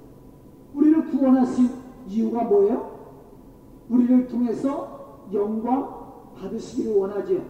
우리를 0.76 1.06
구원하신 1.08 1.70
이유가 2.08 2.44
뭐예요? 2.44 2.98
우리를 3.90 4.28
통해서 4.28 5.28
영광 5.34 5.98
받으시기를 6.36 6.96
원하지요. 6.96 7.42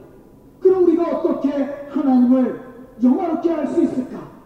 그럼 0.59 0.83
우리가 0.83 1.17
어떻게 1.17 1.51
하나님을 1.89 2.61
영화롭게 3.03 3.49
할 3.51 3.67
수 3.67 3.81
있을까? 3.83 4.36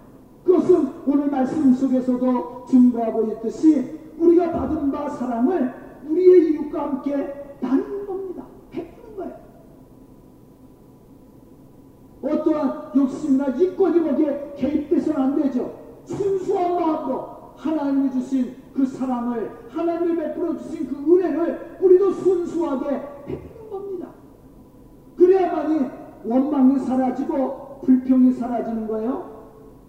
그것은 0.52 0.90
오늘 1.08 1.30
말씀 1.30 1.74
속에서도 1.74 2.66
증거하고 2.68 3.24
있듯이 3.32 4.00
우리가 4.20 4.52
받은 4.52 4.92
바 4.92 5.08
사랑을 5.08 5.74
우리의 6.10 6.52
이웃과 6.52 6.82
함께 6.82 7.56
나누는 7.62 8.06
겁니다. 8.06 8.46
베푸는 8.70 9.16
거예요. 9.16 9.34
어떠한 12.22 12.92
욕심이나 12.98 13.48
이권이 13.48 14.04
거기에 14.04 14.54
개입돼서는 14.58 15.22
안 15.22 15.42
되죠. 15.42 15.74
순수한 16.04 16.76
마음으로 16.76 17.30
하나님이 17.56 18.12
주신 18.12 18.54
그 18.74 18.86
사랑을 18.86 19.52
하나님이 19.70 20.18
베풀어 20.18 20.58
주신 20.58 20.86
그 20.90 20.96
은혜를 20.98 21.78
우리도 21.80 22.12
순수하게 22.12 23.02
베푸는 23.26 23.70
겁니다. 23.72 24.08
그래야만이 25.16 25.80
원망이 26.26 26.80
사라지고 26.80 27.80
불평이 27.86 28.34
사라지는 28.34 28.88
거예요. 28.88 29.31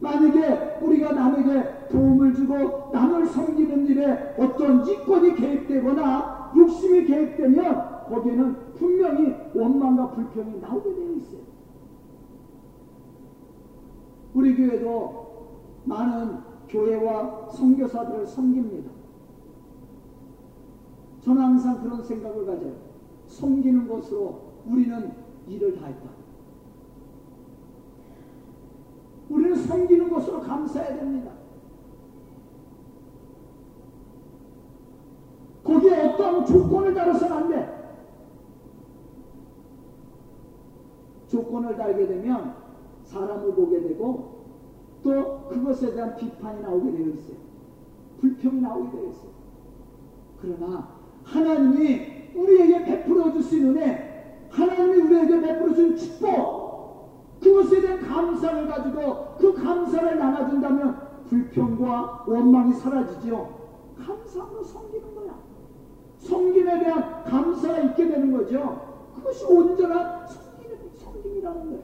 만약에 0.03 0.81
우리가 0.83 1.13
남에게 1.13 1.89
도움을 1.89 2.35
주고 2.35 2.91
남을 2.93 3.25
섬기는 3.25 3.87
일에 3.87 4.35
어떤 4.37 4.85
이권이 4.85 5.37
개입되거나 5.37 6.53
욕심이 6.57 7.05
개입되면 7.05 8.07
거기에는 8.09 8.57
분명히 8.75 9.33
원망과 9.55 10.11
불평이 10.11 10.59
나오게 10.61 10.95
되어 10.95 11.13
있어요. 11.13 11.41
우리 14.35 14.57
교회도 14.57 15.23
많은 15.85 16.39
교회와 16.69 17.49
선교사들을 17.51 18.27
섬깁니다. 18.27 18.91
저는 21.21 21.43
항상 21.43 21.81
그런 21.81 22.03
생각을 22.03 22.45
가져요. 22.45 22.75
섬기는 23.29 23.87
것으로 23.87 24.41
우리는 24.67 25.13
일을 25.47 25.77
다 25.77 25.87
했다. 25.87 26.22
우리는 29.33 29.57
섬기는 29.57 30.11
것으로 30.11 30.41
감사해야 30.41 30.99
됩니다. 30.99 31.33
거기에 35.65 36.09
어떤 36.09 36.45
조건을 36.45 36.93
달아서는 36.93 37.37
안 37.37 37.49
돼. 37.49 37.83
조건을 41.29 41.77
달게 41.79 42.07
되면 42.07 42.55
사람을 43.05 43.55
보게 43.55 43.81
되고 43.81 44.43
또 45.03 45.49
그것에 45.49 45.95
대한 45.95 46.15
비판이 46.17 46.61
나오게 46.61 46.93
되어 46.93 47.07
있어요. 47.07 47.37
불평이 48.21 48.61
나오게 48.61 48.91
되어 48.91 49.09
있어요. 49.09 49.33
그러나 50.41 50.89
하나님이 51.25 52.33
우리에게 52.35 52.85
베풀어 52.85 53.33
주신 53.33 53.69
은혜, 53.69 54.47
하나님이 54.51 55.01
우리에게 55.03 55.41
베풀어 55.41 55.75
주신 55.75 55.97
축복, 55.97 56.62
그것에 57.43 57.81
대한 57.81 58.01
감사를 58.01 58.69
가지고 58.69 59.35
그 59.39 59.53
감사를 59.55 60.19
나눠준다면 60.19 60.97
불평과 61.29 62.25
원망이 62.27 62.73
사라지죠. 62.75 63.63
감사로 63.99 64.63
섬기는 64.63 65.15
거야. 65.15 65.35
섬김에 66.19 66.79
대한 66.79 67.25
감사가 67.25 67.79
있게 67.79 68.09
되는 68.09 68.33
거죠. 68.33 69.11
그것이 69.17 69.45
온전한 69.45 70.27
섬김 70.97 71.39
이라는 71.39 71.65
거예요. 71.65 71.83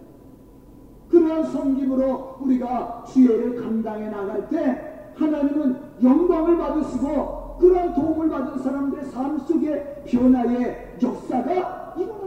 그러한 1.10 1.44
섬김으로 1.44 2.36
우리가 2.40 3.04
주의를 3.08 3.60
감당해 3.60 4.08
나갈 4.10 4.48
때 4.48 5.12
하나님은 5.16 5.76
영광을 6.02 6.56
받으시고 6.58 7.56
그러한 7.58 7.94
도움을 7.94 8.28
받은 8.28 8.62
사람들의 8.62 9.04
삶 9.06 9.38
속에 9.38 10.04
변화의 10.06 10.98
역사가 11.02 11.94
거죠. 11.94 12.17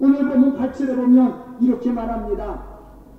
오늘 0.00 0.28
보면 0.28 0.58
8절에 0.58 0.96
보면 0.96 1.56
이렇게 1.60 1.92
말합니다. 1.92 2.74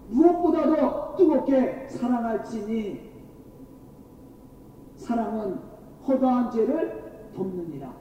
무엇보다도 0.09 1.15
뜨겁게 1.15 1.87
사랑할지니 1.89 3.11
사랑은 4.95 5.59
허다한 6.07 6.51
죄를 6.51 7.31
덮느니라. 7.35 7.93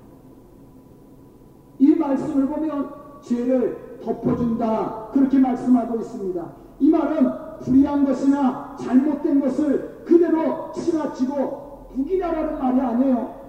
이 1.79 1.95
말씀을 1.95 2.47
보면 2.47 2.91
죄를 3.23 3.99
덮어준다. 4.03 5.09
그렇게 5.13 5.39
말씀하고 5.39 5.97
있습니다. 5.97 6.53
이 6.81 6.91
말은 6.91 7.61
불의한 7.61 8.05
것이나 8.05 8.77
잘못된 8.77 9.41
것을 9.41 10.03
그대로 10.05 10.73
치라치고 10.73 11.89
북이라라는 11.95 12.59
말이 12.59 12.81
아니에요. 12.81 13.45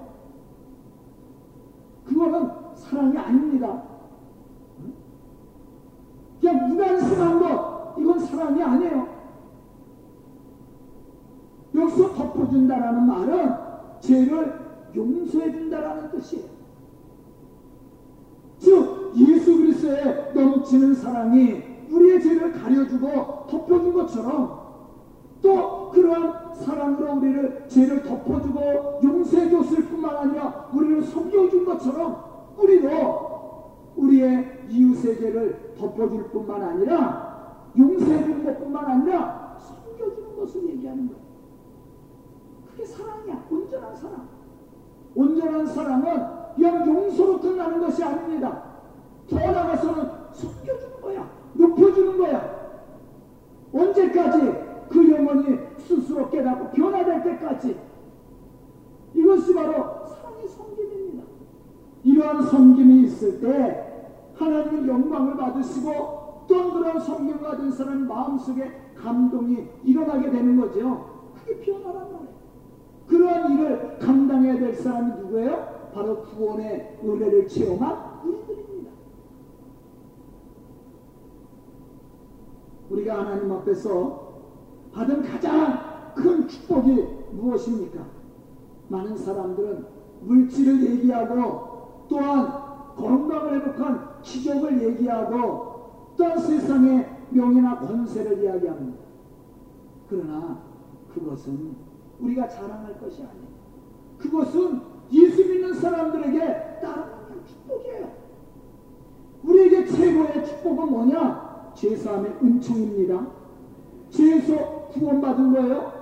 그거는 2.06 2.50
사랑이 2.76 3.18
아닙니다. 3.18 3.95
그냥 6.46 6.70
무관심한 6.70 7.40
것, 7.40 7.96
이건 7.98 8.20
사랑이 8.20 8.62
아니에요. 8.62 9.08
여기서 11.74 12.14
덮어준다라는 12.14 13.08
말은 13.08 13.54
죄를 14.00 14.54
용서해준다라는 14.96 16.12
뜻이에요. 16.12 16.46
즉, 18.60 19.14
예수 19.18 19.58
그리스도의 19.58 20.34
넘치는 20.36 20.94
사랑이 20.94 21.64
우리의 21.90 22.22
죄를 22.22 22.54
가려주고 22.54 23.48
덮어준 23.50 23.94
것처럼 23.94 24.66
또 25.42 25.90
그러한 25.90 26.54
사랑으로 26.54 27.14
우리를 27.16 27.66
죄를 27.68 28.04
덮어주고 28.04 29.00
용서해줬을 29.04 29.86
뿐만 29.86 30.16
아니라 30.16 30.70
우리를 30.74 31.04
섬겨준 31.04 31.66
것처럼 31.66 32.24
우리도 32.58 33.35
우리의 33.96 34.66
이웃의 34.70 35.18
죄를 35.18 35.76
덮어줄 35.78 36.30
뿐만 36.30 36.62
아니라 36.62 37.36
용서해주는 37.78 38.46
것뿐만 38.46 38.86
아니라 38.86 39.58
섬겨주는 39.60 40.36
것을 40.36 40.70
얘기하는 40.70 41.08
거예요. 41.08 41.22
그게 42.72 42.86
사랑이야. 42.86 43.46
온전한 43.50 43.96
사랑. 43.96 44.28
온전한 45.16 45.66
사랑은 45.66 46.46
그냥 46.56 46.88
용서로 46.88 47.40
끝나는 47.40 47.80
것이 47.80 48.04
아닙니다. 48.04 48.64
더 49.30 49.38
나가서는 49.38 50.10
섬겨주는 50.34 51.02
거야. 51.02 51.30
높여주는 51.54 52.18
거야. 52.18 52.56
언제까지 53.74 54.40
그 54.90 55.12
영혼이 55.12 55.58
스스로 55.78 56.30
깨닫고 56.30 56.70
변화될 56.72 57.24
때까지 57.24 57.78
이것이 59.14 59.54
바로 59.54 60.06
사랑의 60.06 60.48
섬김입니다. 60.48 61.24
이러한 62.04 62.44
섬김이 62.44 63.04
있을 63.04 63.42
때 63.42 63.85
하나님의 64.38 64.88
영광을 64.88 65.38
받으시고 65.38 66.46
또 66.48 66.74
그런 66.74 67.00
섬김 67.00 67.40
받은 67.42 67.72
사람 67.72 68.08
마음속에 68.08 68.72
감동이 68.96 69.68
일어나게 69.84 70.30
되는 70.30 70.60
거죠. 70.60 71.32
그게 71.36 71.60
변화란 71.60 72.12
말이에요. 72.12 72.36
그러한 73.08 73.52
일을 73.54 74.00
감당해야 74.00 74.60
될 74.60 74.74
사람이 74.74 75.22
누구예요? 75.22 75.92
바로 75.94 76.22
구원의 76.24 77.00
은혜를 77.04 77.48
체험한 77.48 78.22
우리들입니다. 78.24 78.92
우리가 82.90 83.20
하나님 83.20 83.52
앞에서 83.52 84.26
받은 84.94 85.24
가장 85.24 86.14
큰 86.16 86.48
축복이 86.48 87.08
무엇입니까? 87.34 88.06
많은 88.88 89.18
사람들은 89.18 89.86
물질을 90.22 90.92
얘기하고 90.92 92.06
또한 92.08 92.66
건강을 92.96 93.56
회복한 93.56 94.15
기적을 94.26 94.82
얘기하고 94.82 95.76
또한 96.18 96.38
세상의 96.40 97.08
명예나 97.30 97.80
권세를 97.80 98.44
이야기합니다. 98.44 98.98
그러나 100.10 100.60
그것은 101.14 101.76
우리가 102.20 102.48
자랑할 102.48 103.00
것이 103.00 103.22
아니에요. 103.22 103.56
그것은 104.18 104.82
예수 105.12 105.48
믿는 105.48 105.74
사람들에게 105.74 106.40
따르는 106.82 107.46
축복이에요. 107.46 108.12
우리에게 109.44 109.86
최고의 109.86 110.46
축복은 110.46 110.90
뭐냐? 110.90 111.72
죄사함의 111.76 112.38
은총입니다. 112.42 113.28
죄에서 114.10 114.88
구원받은 114.94 115.54
거예요. 115.54 115.94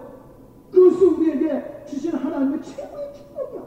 그것은 0.71 1.07
우리에게 1.15 1.83
주신 1.85 2.13
하나님의 2.13 2.61
최고의 2.61 3.13
축복이야. 3.13 3.63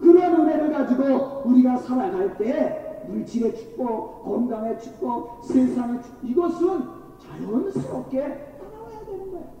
그러한 0.00 0.40
은혜를 0.40 0.72
가지고 0.72 1.42
우리가 1.44 1.76
살아갈 1.78 2.36
때 2.38 2.83
물질의 3.08 3.56
축복, 3.56 4.24
건강의 4.24 4.80
축복, 4.80 5.44
세상의 5.44 6.02
축복 6.02 6.30
이것은 6.30 6.82
자연스럽게 7.18 8.18
따라와야 8.58 9.04
되는 9.04 9.30
거예요. 9.30 9.52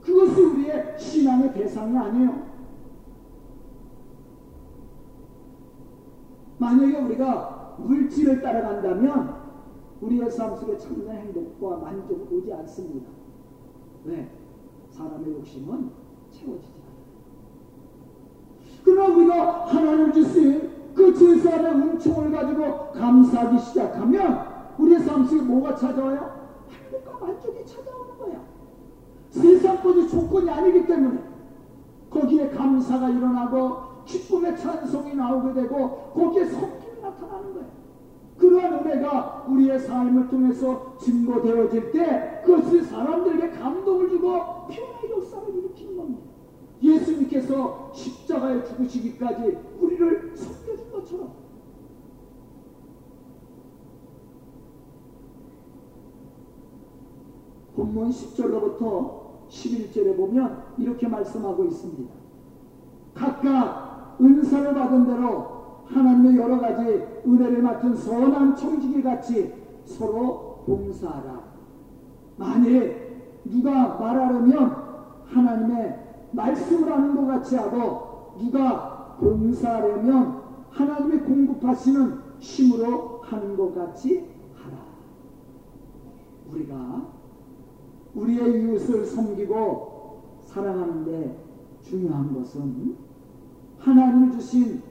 그것이 0.00 0.40
우리의 0.40 0.98
신앙의 0.98 1.52
대상이 1.54 1.96
아니에요. 1.96 2.52
만약에 6.58 6.96
우리가 6.98 7.76
물질을 7.78 8.40
따라간다면 8.40 9.42
우리의 10.00 10.30
삶 10.30 10.56
속에 10.56 10.76
참된 10.78 11.16
행복과 11.16 11.76
만족은 11.78 12.28
오지 12.30 12.52
않습니다. 12.52 13.08
왜? 14.04 14.28
사람의 14.90 15.32
욕심은 15.32 15.90
채워지지 16.30 16.72
않아요. 16.74 16.92
그러나 18.84 19.14
우리가 19.14 19.66
하나님 19.66 20.12
주신 20.12 20.71
그 20.94 21.14
제사의 21.14 21.64
은총을 21.66 22.32
가지고 22.32 22.92
감사하기 22.92 23.58
시작하면 23.58 24.46
우리의 24.78 25.00
삶 25.00 25.24
속에 25.24 25.42
뭐가 25.42 25.74
찾아와요? 25.76 26.42
행복과 26.70 27.26
만족이 27.26 27.64
찾아오는 27.64 28.18
거야. 28.18 28.40
세상 29.30 29.82
것이 29.82 30.08
조건이 30.08 30.50
아니기 30.50 30.86
때문에 30.86 31.18
거기에 32.10 32.50
감사가 32.50 33.08
일어나고 33.08 33.92
기쁨의 34.04 34.58
찬송이 34.58 35.14
나오게 35.14 35.54
되고 35.54 36.12
거기에 36.14 36.44
성품이 36.46 37.00
나타나는 37.02 37.54
거예요. 37.54 37.82
그러한 38.38 38.72
은혜가 38.74 39.46
우리의 39.48 39.78
삶을 39.78 40.28
통해서 40.28 40.96
증거되어질 41.00 41.92
때 41.92 42.42
그것이 42.44 42.82
사람들에게 42.82 43.50
감동을 43.50 44.10
주고 44.10 44.66
피어나의 44.68 45.10
역사를 45.10 45.54
일으키는 45.54 45.96
겁니다. 45.96 46.22
예수님께서 46.82 47.90
십자가에 47.94 48.64
죽으시기까지 48.64 49.56
우리를 49.80 50.21
것처럼 51.12 51.30
본문 57.76 58.10
10절로부터 58.10 59.22
11절에 59.48 60.16
보면 60.16 60.62
이렇게 60.78 61.08
말씀하고 61.08 61.64
있습니다. 61.64 62.12
각각 63.14 64.16
은사를 64.20 64.74
받은 64.74 65.06
대로 65.06 65.62
하나님의 65.86 66.36
여러 66.36 66.58
가지 66.58 67.02
은혜를 67.26 67.62
맡은 67.62 67.94
선한 67.94 68.56
청지기 68.56 69.02
같이 69.02 69.52
서로 69.84 70.62
봉사하라. 70.66 71.42
만일 72.36 73.40
누가 73.44 73.98
말하려면 73.98 74.76
하나님의 75.26 75.98
말씀을 76.32 76.92
하는 76.92 77.16
것 77.16 77.26
같이 77.26 77.56
하고 77.56 78.36
누가 78.38 79.16
봉사하려면 79.18 80.41
하나님의 80.72 81.20
공급하시는 81.24 82.18
힘으로 82.38 83.20
하는 83.22 83.56
것 83.56 83.74
같이 83.74 84.26
하라. 84.54 84.76
우리가 86.50 87.12
우리의 88.14 88.62
이웃을 88.62 89.04
섬기고 89.06 90.40
사랑하는데 90.42 91.38
중요한 91.82 92.34
것은 92.34 92.96
하나님 93.78 94.32
주신 94.32 94.82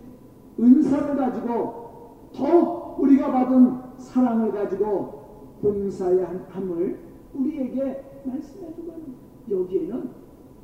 은사를 0.59 1.15
가지고 1.15 2.29
더욱 2.33 2.99
우리가 2.99 3.31
받은 3.31 3.81
사랑을 3.97 4.51
가지고 4.51 5.21
봉사의 5.61 6.25
함을 6.49 6.99
우리에게 7.33 8.03
말씀해 8.25 8.73
주고 8.75 8.93
여기에는 9.49 10.09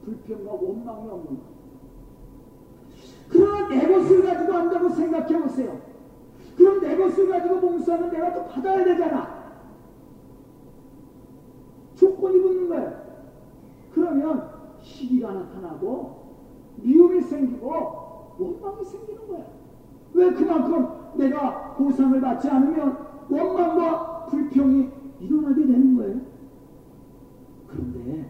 불평과 0.03 0.51
원망이 0.53 1.09
없는 1.09 1.25
것. 1.25 1.56
그러나 3.29 3.67
내 3.67 3.87
것을 3.87 4.23
가지고 4.23 4.53
한다고 4.53 4.89
생각해 4.89 5.41
보세요. 5.41 5.79
그럼 6.55 6.79
내 6.79 6.95
것을 6.95 7.29
가지고 7.29 7.59
봉사는 7.59 8.09
내가 8.09 8.33
또 8.33 8.45
받아야 8.47 8.83
되잖아. 8.83 9.37
조건이 11.95 12.41
붙는 12.41 12.69
거예요. 12.69 13.07
그러면 13.93 14.49
시기가 14.81 15.33
나타나고 15.33 16.27
미움이 16.77 17.21
생기고 17.21 18.35
원망이 18.37 18.85
생기는 18.85 19.27
거야. 19.27 19.45
왜 20.13 20.31
그만큼 20.31 20.87
내가 21.15 21.73
보상을 21.73 22.19
받지 22.21 22.49
않으면 22.49 22.97
원망과 23.29 24.25
불평이 24.27 24.89
일어나게 25.19 25.65
되는 25.65 25.97
거예요. 25.97 26.21
그런데 27.67 28.29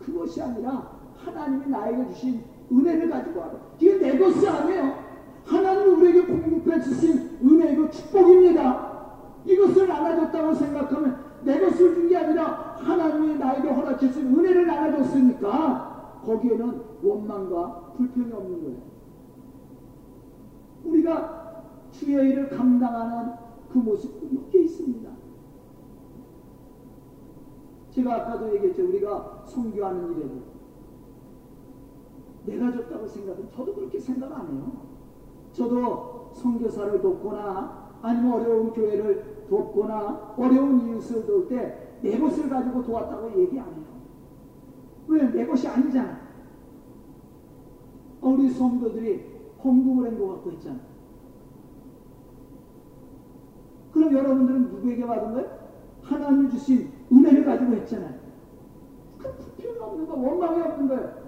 그것이 0.00 0.42
아니라 0.42 0.98
하나님이 1.16 1.68
나에게 1.68 2.06
주신 2.08 2.42
은혜를 2.72 3.10
가지고 3.10 3.42
하라. 3.42 3.52
이게 3.78 3.98
내 3.98 4.18
것이 4.18 4.46
아니에요. 4.48 5.04
하나님이 5.44 5.90
우리에게 5.94 6.22
공급해 6.26 6.80
주신 6.80 7.38
은혜이고 7.42 7.90
축복입니다. 7.90 8.94
이것을 9.44 9.86
나눠줬다고 9.88 10.54
생각하면 10.54 11.18
내 11.44 11.60
것을 11.60 11.94
준 11.94 12.08
게 12.08 12.16
아니라 12.16 12.76
하나님이 12.78 13.38
나에게 13.38 13.68
허락해 13.68 14.10
준 14.10 14.38
은혜를 14.38 14.66
나눠줬으니까 14.66 16.20
거기에는 16.24 16.80
원망과 17.02 17.92
불평이 17.96 18.32
없는 18.32 18.62
거예요. 18.64 18.78
우리가 20.84 21.62
주의 21.92 22.30
일을 22.30 22.48
감당하는 22.50 23.32
그 23.70 23.78
모습이 23.78 24.36
여기에 24.36 24.62
있습니다. 24.62 25.10
제가 27.90 28.14
아까도 28.16 28.54
얘기했죠. 28.54 28.84
우리가 28.88 29.44
성교하는 29.46 30.12
일에도 30.12 30.53
내가 32.46 32.70
줬다고 32.72 33.06
생각은 33.06 33.48
저도 33.50 33.74
그렇게 33.74 33.98
생각 33.98 34.32
안 34.32 34.48
해요. 34.52 34.72
저도 35.52 36.30
성교사를 36.34 37.00
돕거나 37.00 37.98
아니면 38.02 38.32
어려운 38.32 38.72
교회를 38.72 39.46
돕거나 39.48 40.34
어려운 40.36 40.80
이웃을 40.88 41.24
도울 41.26 41.48
때 41.48 41.84
내 42.04 42.18
것을 42.18 42.50
가지고 42.50 42.82
도왔다고 42.82 43.30
얘기 43.40 43.58
안 43.58 43.66
해요. 43.66 43.84
왜? 45.08 45.22
내 45.30 45.46
것이 45.46 45.66
아니잖아. 45.66 46.20
우리 48.20 48.50
성도들이 48.50 49.24
헌금을 49.64 50.08
한 50.10 50.18
것 50.18 50.28
같고 50.34 50.52
했잖아. 50.52 50.78
그럼 53.92 54.12
여러분들은 54.12 54.70
누구에게 54.70 55.06
받은 55.06 55.32
거예요? 55.32 55.48
하나님 56.02 56.50
주신 56.50 56.90
은혜를 57.10 57.44
가지고 57.46 57.72
했잖아요. 57.72 58.18
그 59.18 59.32
불평이 59.36 59.78
없는 59.78 60.06
거, 60.06 60.14
원망이 60.14 60.60
없는 60.60 60.88
거예요. 60.88 61.23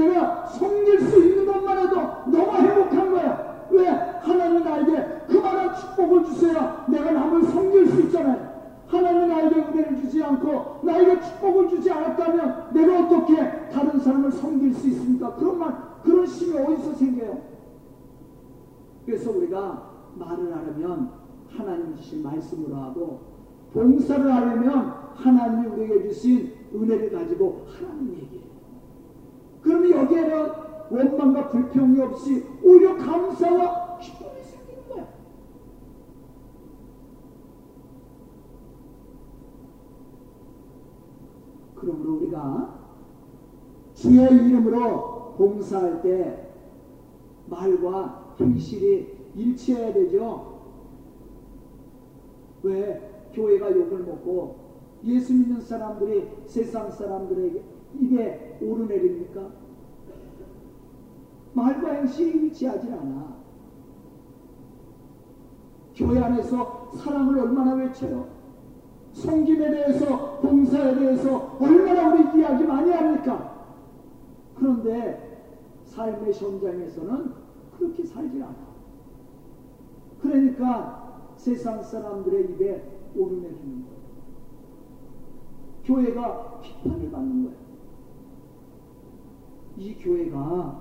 내가 0.00 0.46
섬길 0.46 1.00
수 1.00 1.18
있는 1.22 1.46
것만 1.46 1.78
해도 1.78 1.96
너무 2.26 2.52
행복한 2.52 3.10
거야. 3.10 3.66
왜? 3.70 3.88
하나님 3.88 4.64
나에게 4.64 5.26
그만한 5.28 5.74
축복을 5.76 6.24
주셔야 6.24 6.84
내가 6.88 7.10
남을 7.10 7.42
섬길 7.44 7.86
수 7.88 8.00
있잖아요. 8.02 8.50
하나님 8.86 9.28
나에게 9.28 9.60
은혜를 9.60 10.00
주지 10.00 10.22
않고 10.22 10.80
나에게 10.82 11.20
축복을 11.20 11.68
주지 11.68 11.90
않았다면 11.90 12.70
내가 12.72 13.04
어떻게 13.04 13.68
다른 13.68 14.00
사람을 14.00 14.32
섬길 14.32 14.74
수 14.74 14.88
있습니까? 14.88 15.34
그런 15.36 15.58
말, 15.58 15.76
그런 16.02 16.26
심이 16.26 16.58
어디서 16.58 16.94
생겨요? 16.94 17.38
그래서 19.06 19.30
우리가 19.30 19.90
말을 20.16 20.56
하려면 20.56 21.10
하나님 21.56 21.94
주신 21.96 22.22
말씀으로 22.22 22.74
하고 22.76 23.20
봉사를 23.72 24.34
하려면 24.34 24.94
하나님이 25.14 25.66
우리에게 25.68 26.08
주신 26.08 26.52
은혜를 26.74 27.12
가지고 27.12 27.66
하나님 27.78 28.14
얘기해요. 28.14 28.29
그러면 29.62 29.90
여기에는 29.90 30.48
원망과 30.90 31.48
불평이 31.50 32.00
없이 32.00 32.44
오히려 32.62 32.96
감사와 32.96 33.98
기쁨이 33.98 34.42
생기는 34.42 34.88
거야. 34.88 35.06
그러므로 41.76 42.14
우리가 42.16 42.80
주의 43.94 44.26
이름으로 44.26 45.34
봉사할 45.36 46.02
때 46.02 46.48
말과 47.46 48.34
행실이 48.40 49.18
일치해야 49.34 49.92
되죠. 49.92 50.60
왜 52.62 53.30
교회가 53.32 53.70
욕을 53.72 54.00
먹고 54.04 54.56
예수 55.04 55.32
믿는 55.32 55.60
사람들이 55.60 56.28
세상 56.46 56.90
사람들에게 56.90 57.62
입에 57.98 58.58
오르내립니까? 58.62 59.50
말과 61.52 61.92
행실이 61.92 62.30
일치하지 62.30 62.92
않아. 62.92 63.40
교회 65.94 66.20
안에서 66.20 66.92
사랑을 66.96 67.38
얼마나 67.40 67.74
외쳐요? 67.74 68.28
성김에 69.12 69.70
대해서, 69.70 70.38
봉사에 70.40 70.94
대해서 70.94 71.56
얼마나 71.60 72.14
우리 72.14 72.40
이야기 72.40 72.64
많이 72.64 72.90
합니까? 72.90 73.66
그런데 74.54 75.48
삶의 75.84 76.32
현장에서는 76.32 77.32
그렇게 77.76 78.04
살지 78.04 78.42
않아. 78.42 78.70
그러니까 80.22 81.32
세상 81.36 81.82
사람들의 81.82 82.52
입에 82.52 82.82
오르내리는 83.16 83.84
거예요. 83.84 84.00
교회가 85.84 86.60
비판을 86.60 87.10
받는 87.10 87.44
거예요. 87.44 87.59
이 89.80 89.94
교회가 89.94 90.78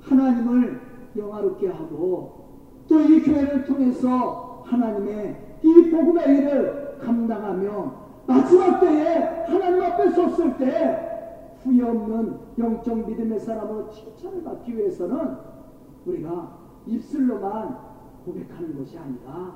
하나님을 0.00 0.80
영화롭게 1.16 1.68
하고 1.68 2.44
또 2.88 3.00
이 3.00 3.22
교회를 3.22 3.64
통해서 3.64 4.62
하나님의 4.64 5.58
이 5.62 5.90
복음의 5.90 6.38
일을 6.38 6.98
감당하며 7.00 7.94
마지막 8.26 8.80
때에 8.80 9.44
하나님 9.46 9.82
앞에 9.82 10.10
섰을 10.10 10.56
때 10.56 11.56
후회 11.62 11.82
없는 11.82 12.38
영적 12.58 13.08
믿음의 13.08 13.38
사람으로 13.40 13.90
칭찬을 13.90 14.42
받기 14.42 14.76
위해서는 14.76 15.36
우리가 16.04 16.58
입술로만 16.86 17.78
고백하는 18.24 18.76
것이 18.76 18.98
아니라 18.98 19.54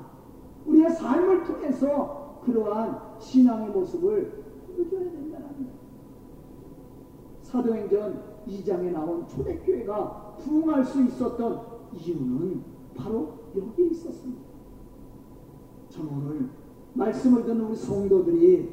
우리의 0.65 0.89
삶을 0.91 1.43
통해서 1.43 2.39
그러한 2.45 2.97
신앙의 3.19 3.69
모습을 3.69 4.43
보여줘야 4.67 5.11
된다는 5.11 5.47
거예요. 5.57 5.80
사도행전 7.51 8.23
2장에 8.47 8.91
나온 8.91 9.27
초대교회가 9.27 10.37
부흥할 10.39 10.85
수 10.85 11.03
있었던 11.03 11.61
이유는 11.93 12.63
바로 12.95 13.33
여기에 13.55 13.87
있었습니다. 13.87 14.41
저는 15.89 16.09
오늘 16.09 16.49
말씀을 16.93 17.43
듣는 17.43 17.65
우리 17.65 17.75
성도들이 17.75 18.69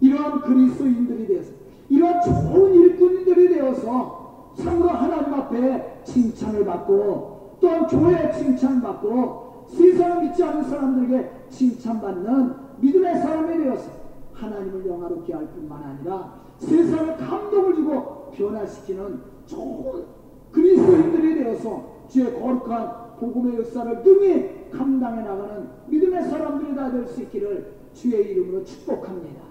이러한 0.00 0.40
그리스도인들이 0.40 1.26
되어서 1.26 1.52
이러한 1.90 2.22
좋은 2.22 2.74
일꾼들이 2.74 3.48
되어서 3.48 4.52
참으로 4.56 4.88
하나님 4.88 5.34
앞에 5.34 6.02
칭찬을 6.04 6.64
받고 6.64 7.58
또한 7.60 7.86
교회에 7.86 8.32
칭찬받고 8.32 9.66
세상을 9.68 10.22
믿지 10.22 10.42
않는 10.42 10.64
사람들에게 10.64 11.30
칭찬받는 11.50 12.54
믿음의 12.80 13.20
사람이 13.20 13.64
되어서 13.64 13.90
하나님을 14.32 14.86
영화롭게 14.86 15.34
할 15.34 15.46
뿐만 15.48 15.82
아니라 15.82 16.41
세상에 16.62 17.16
감동을 17.16 17.74
주고 17.74 18.30
변화시키는 18.32 19.20
좋은 19.46 20.04
그리스도인들이 20.52 21.42
되어서 21.42 22.06
주의 22.08 22.32
거룩한 22.32 23.16
복음의 23.18 23.58
역사를 23.58 24.02
능히 24.02 24.70
감당해 24.70 25.22
나가는 25.22 25.68
믿음의 25.88 26.22
사람들이 26.24 26.74
다 26.74 26.90
될 26.90 27.06
수 27.06 27.22
있기를 27.22 27.72
주의 27.92 28.30
이름으로 28.32 28.64
축복합니다. 28.64 29.42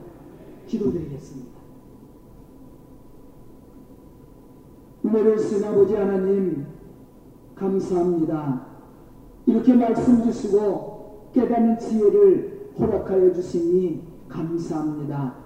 기도드리겠습니다. 0.67 1.51
은혜로우신 5.05 5.63
아버지 5.63 5.95
하나님 5.95 6.65
감사합니다. 7.55 8.67
이렇게 9.45 9.73
말씀 9.73 10.23
주시고 10.23 11.29
깨닫는 11.33 11.77
지혜를 11.79 12.71
허락하여 12.79 13.33
주시니 13.33 14.01
감사합니다. 14.29 15.40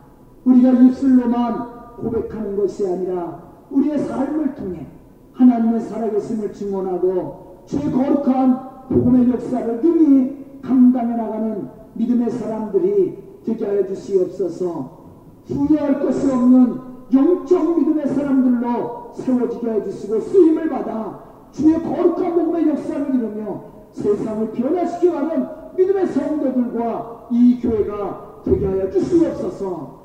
우리가 0.45 0.71
입술로만 0.71 1.95
고백하는 1.97 2.55
것이 2.55 2.87
아니라 2.87 3.43
우리의 3.71 3.99
삶을 3.99 4.55
통해 4.55 4.87
하나님의 5.33 5.81
살아계심을 5.81 6.53
증언하고 6.53 7.63
주의 7.65 7.91
거룩한 7.91 8.87
복음의 8.89 9.31
역사를 9.31 9.81
능히 9.81 10.45
감당해 10.61 11.15
나가는 11.15 11.67
믿음의 11.95 12.29
사람들이 12.29 13.17
되게 13.45 13.65
하여 13.65 13.85
주시옵소서. 13.87 15.05
후회할 15.47 15.99
것이 15.99 16.31
없는 16.31 16.79
영적 17.13 17.79
믿음의 17.79 18.07
사람들로 18.07 19.11
세워지게 19.13 19.69
해주시고 19.69 20.19
쓰임을 20.19 20.69
받아 20.69 21.19
주의 21.51 21.81
거룩한 21.81 22.33
복음의 22.33 22.69
역사를 22.69 23.15
이루며 23.15 23.63
세상을 23.91 24.51
변화시켜가는 24.51 25.47
믿음의 25.77 26.07
성도들과 26.07 27.27
이 27.31 27.59
교회가 27.61 28.41
되게 28.43 28.65
하여 28.65 28.89
주시옵소서 28.91 30.04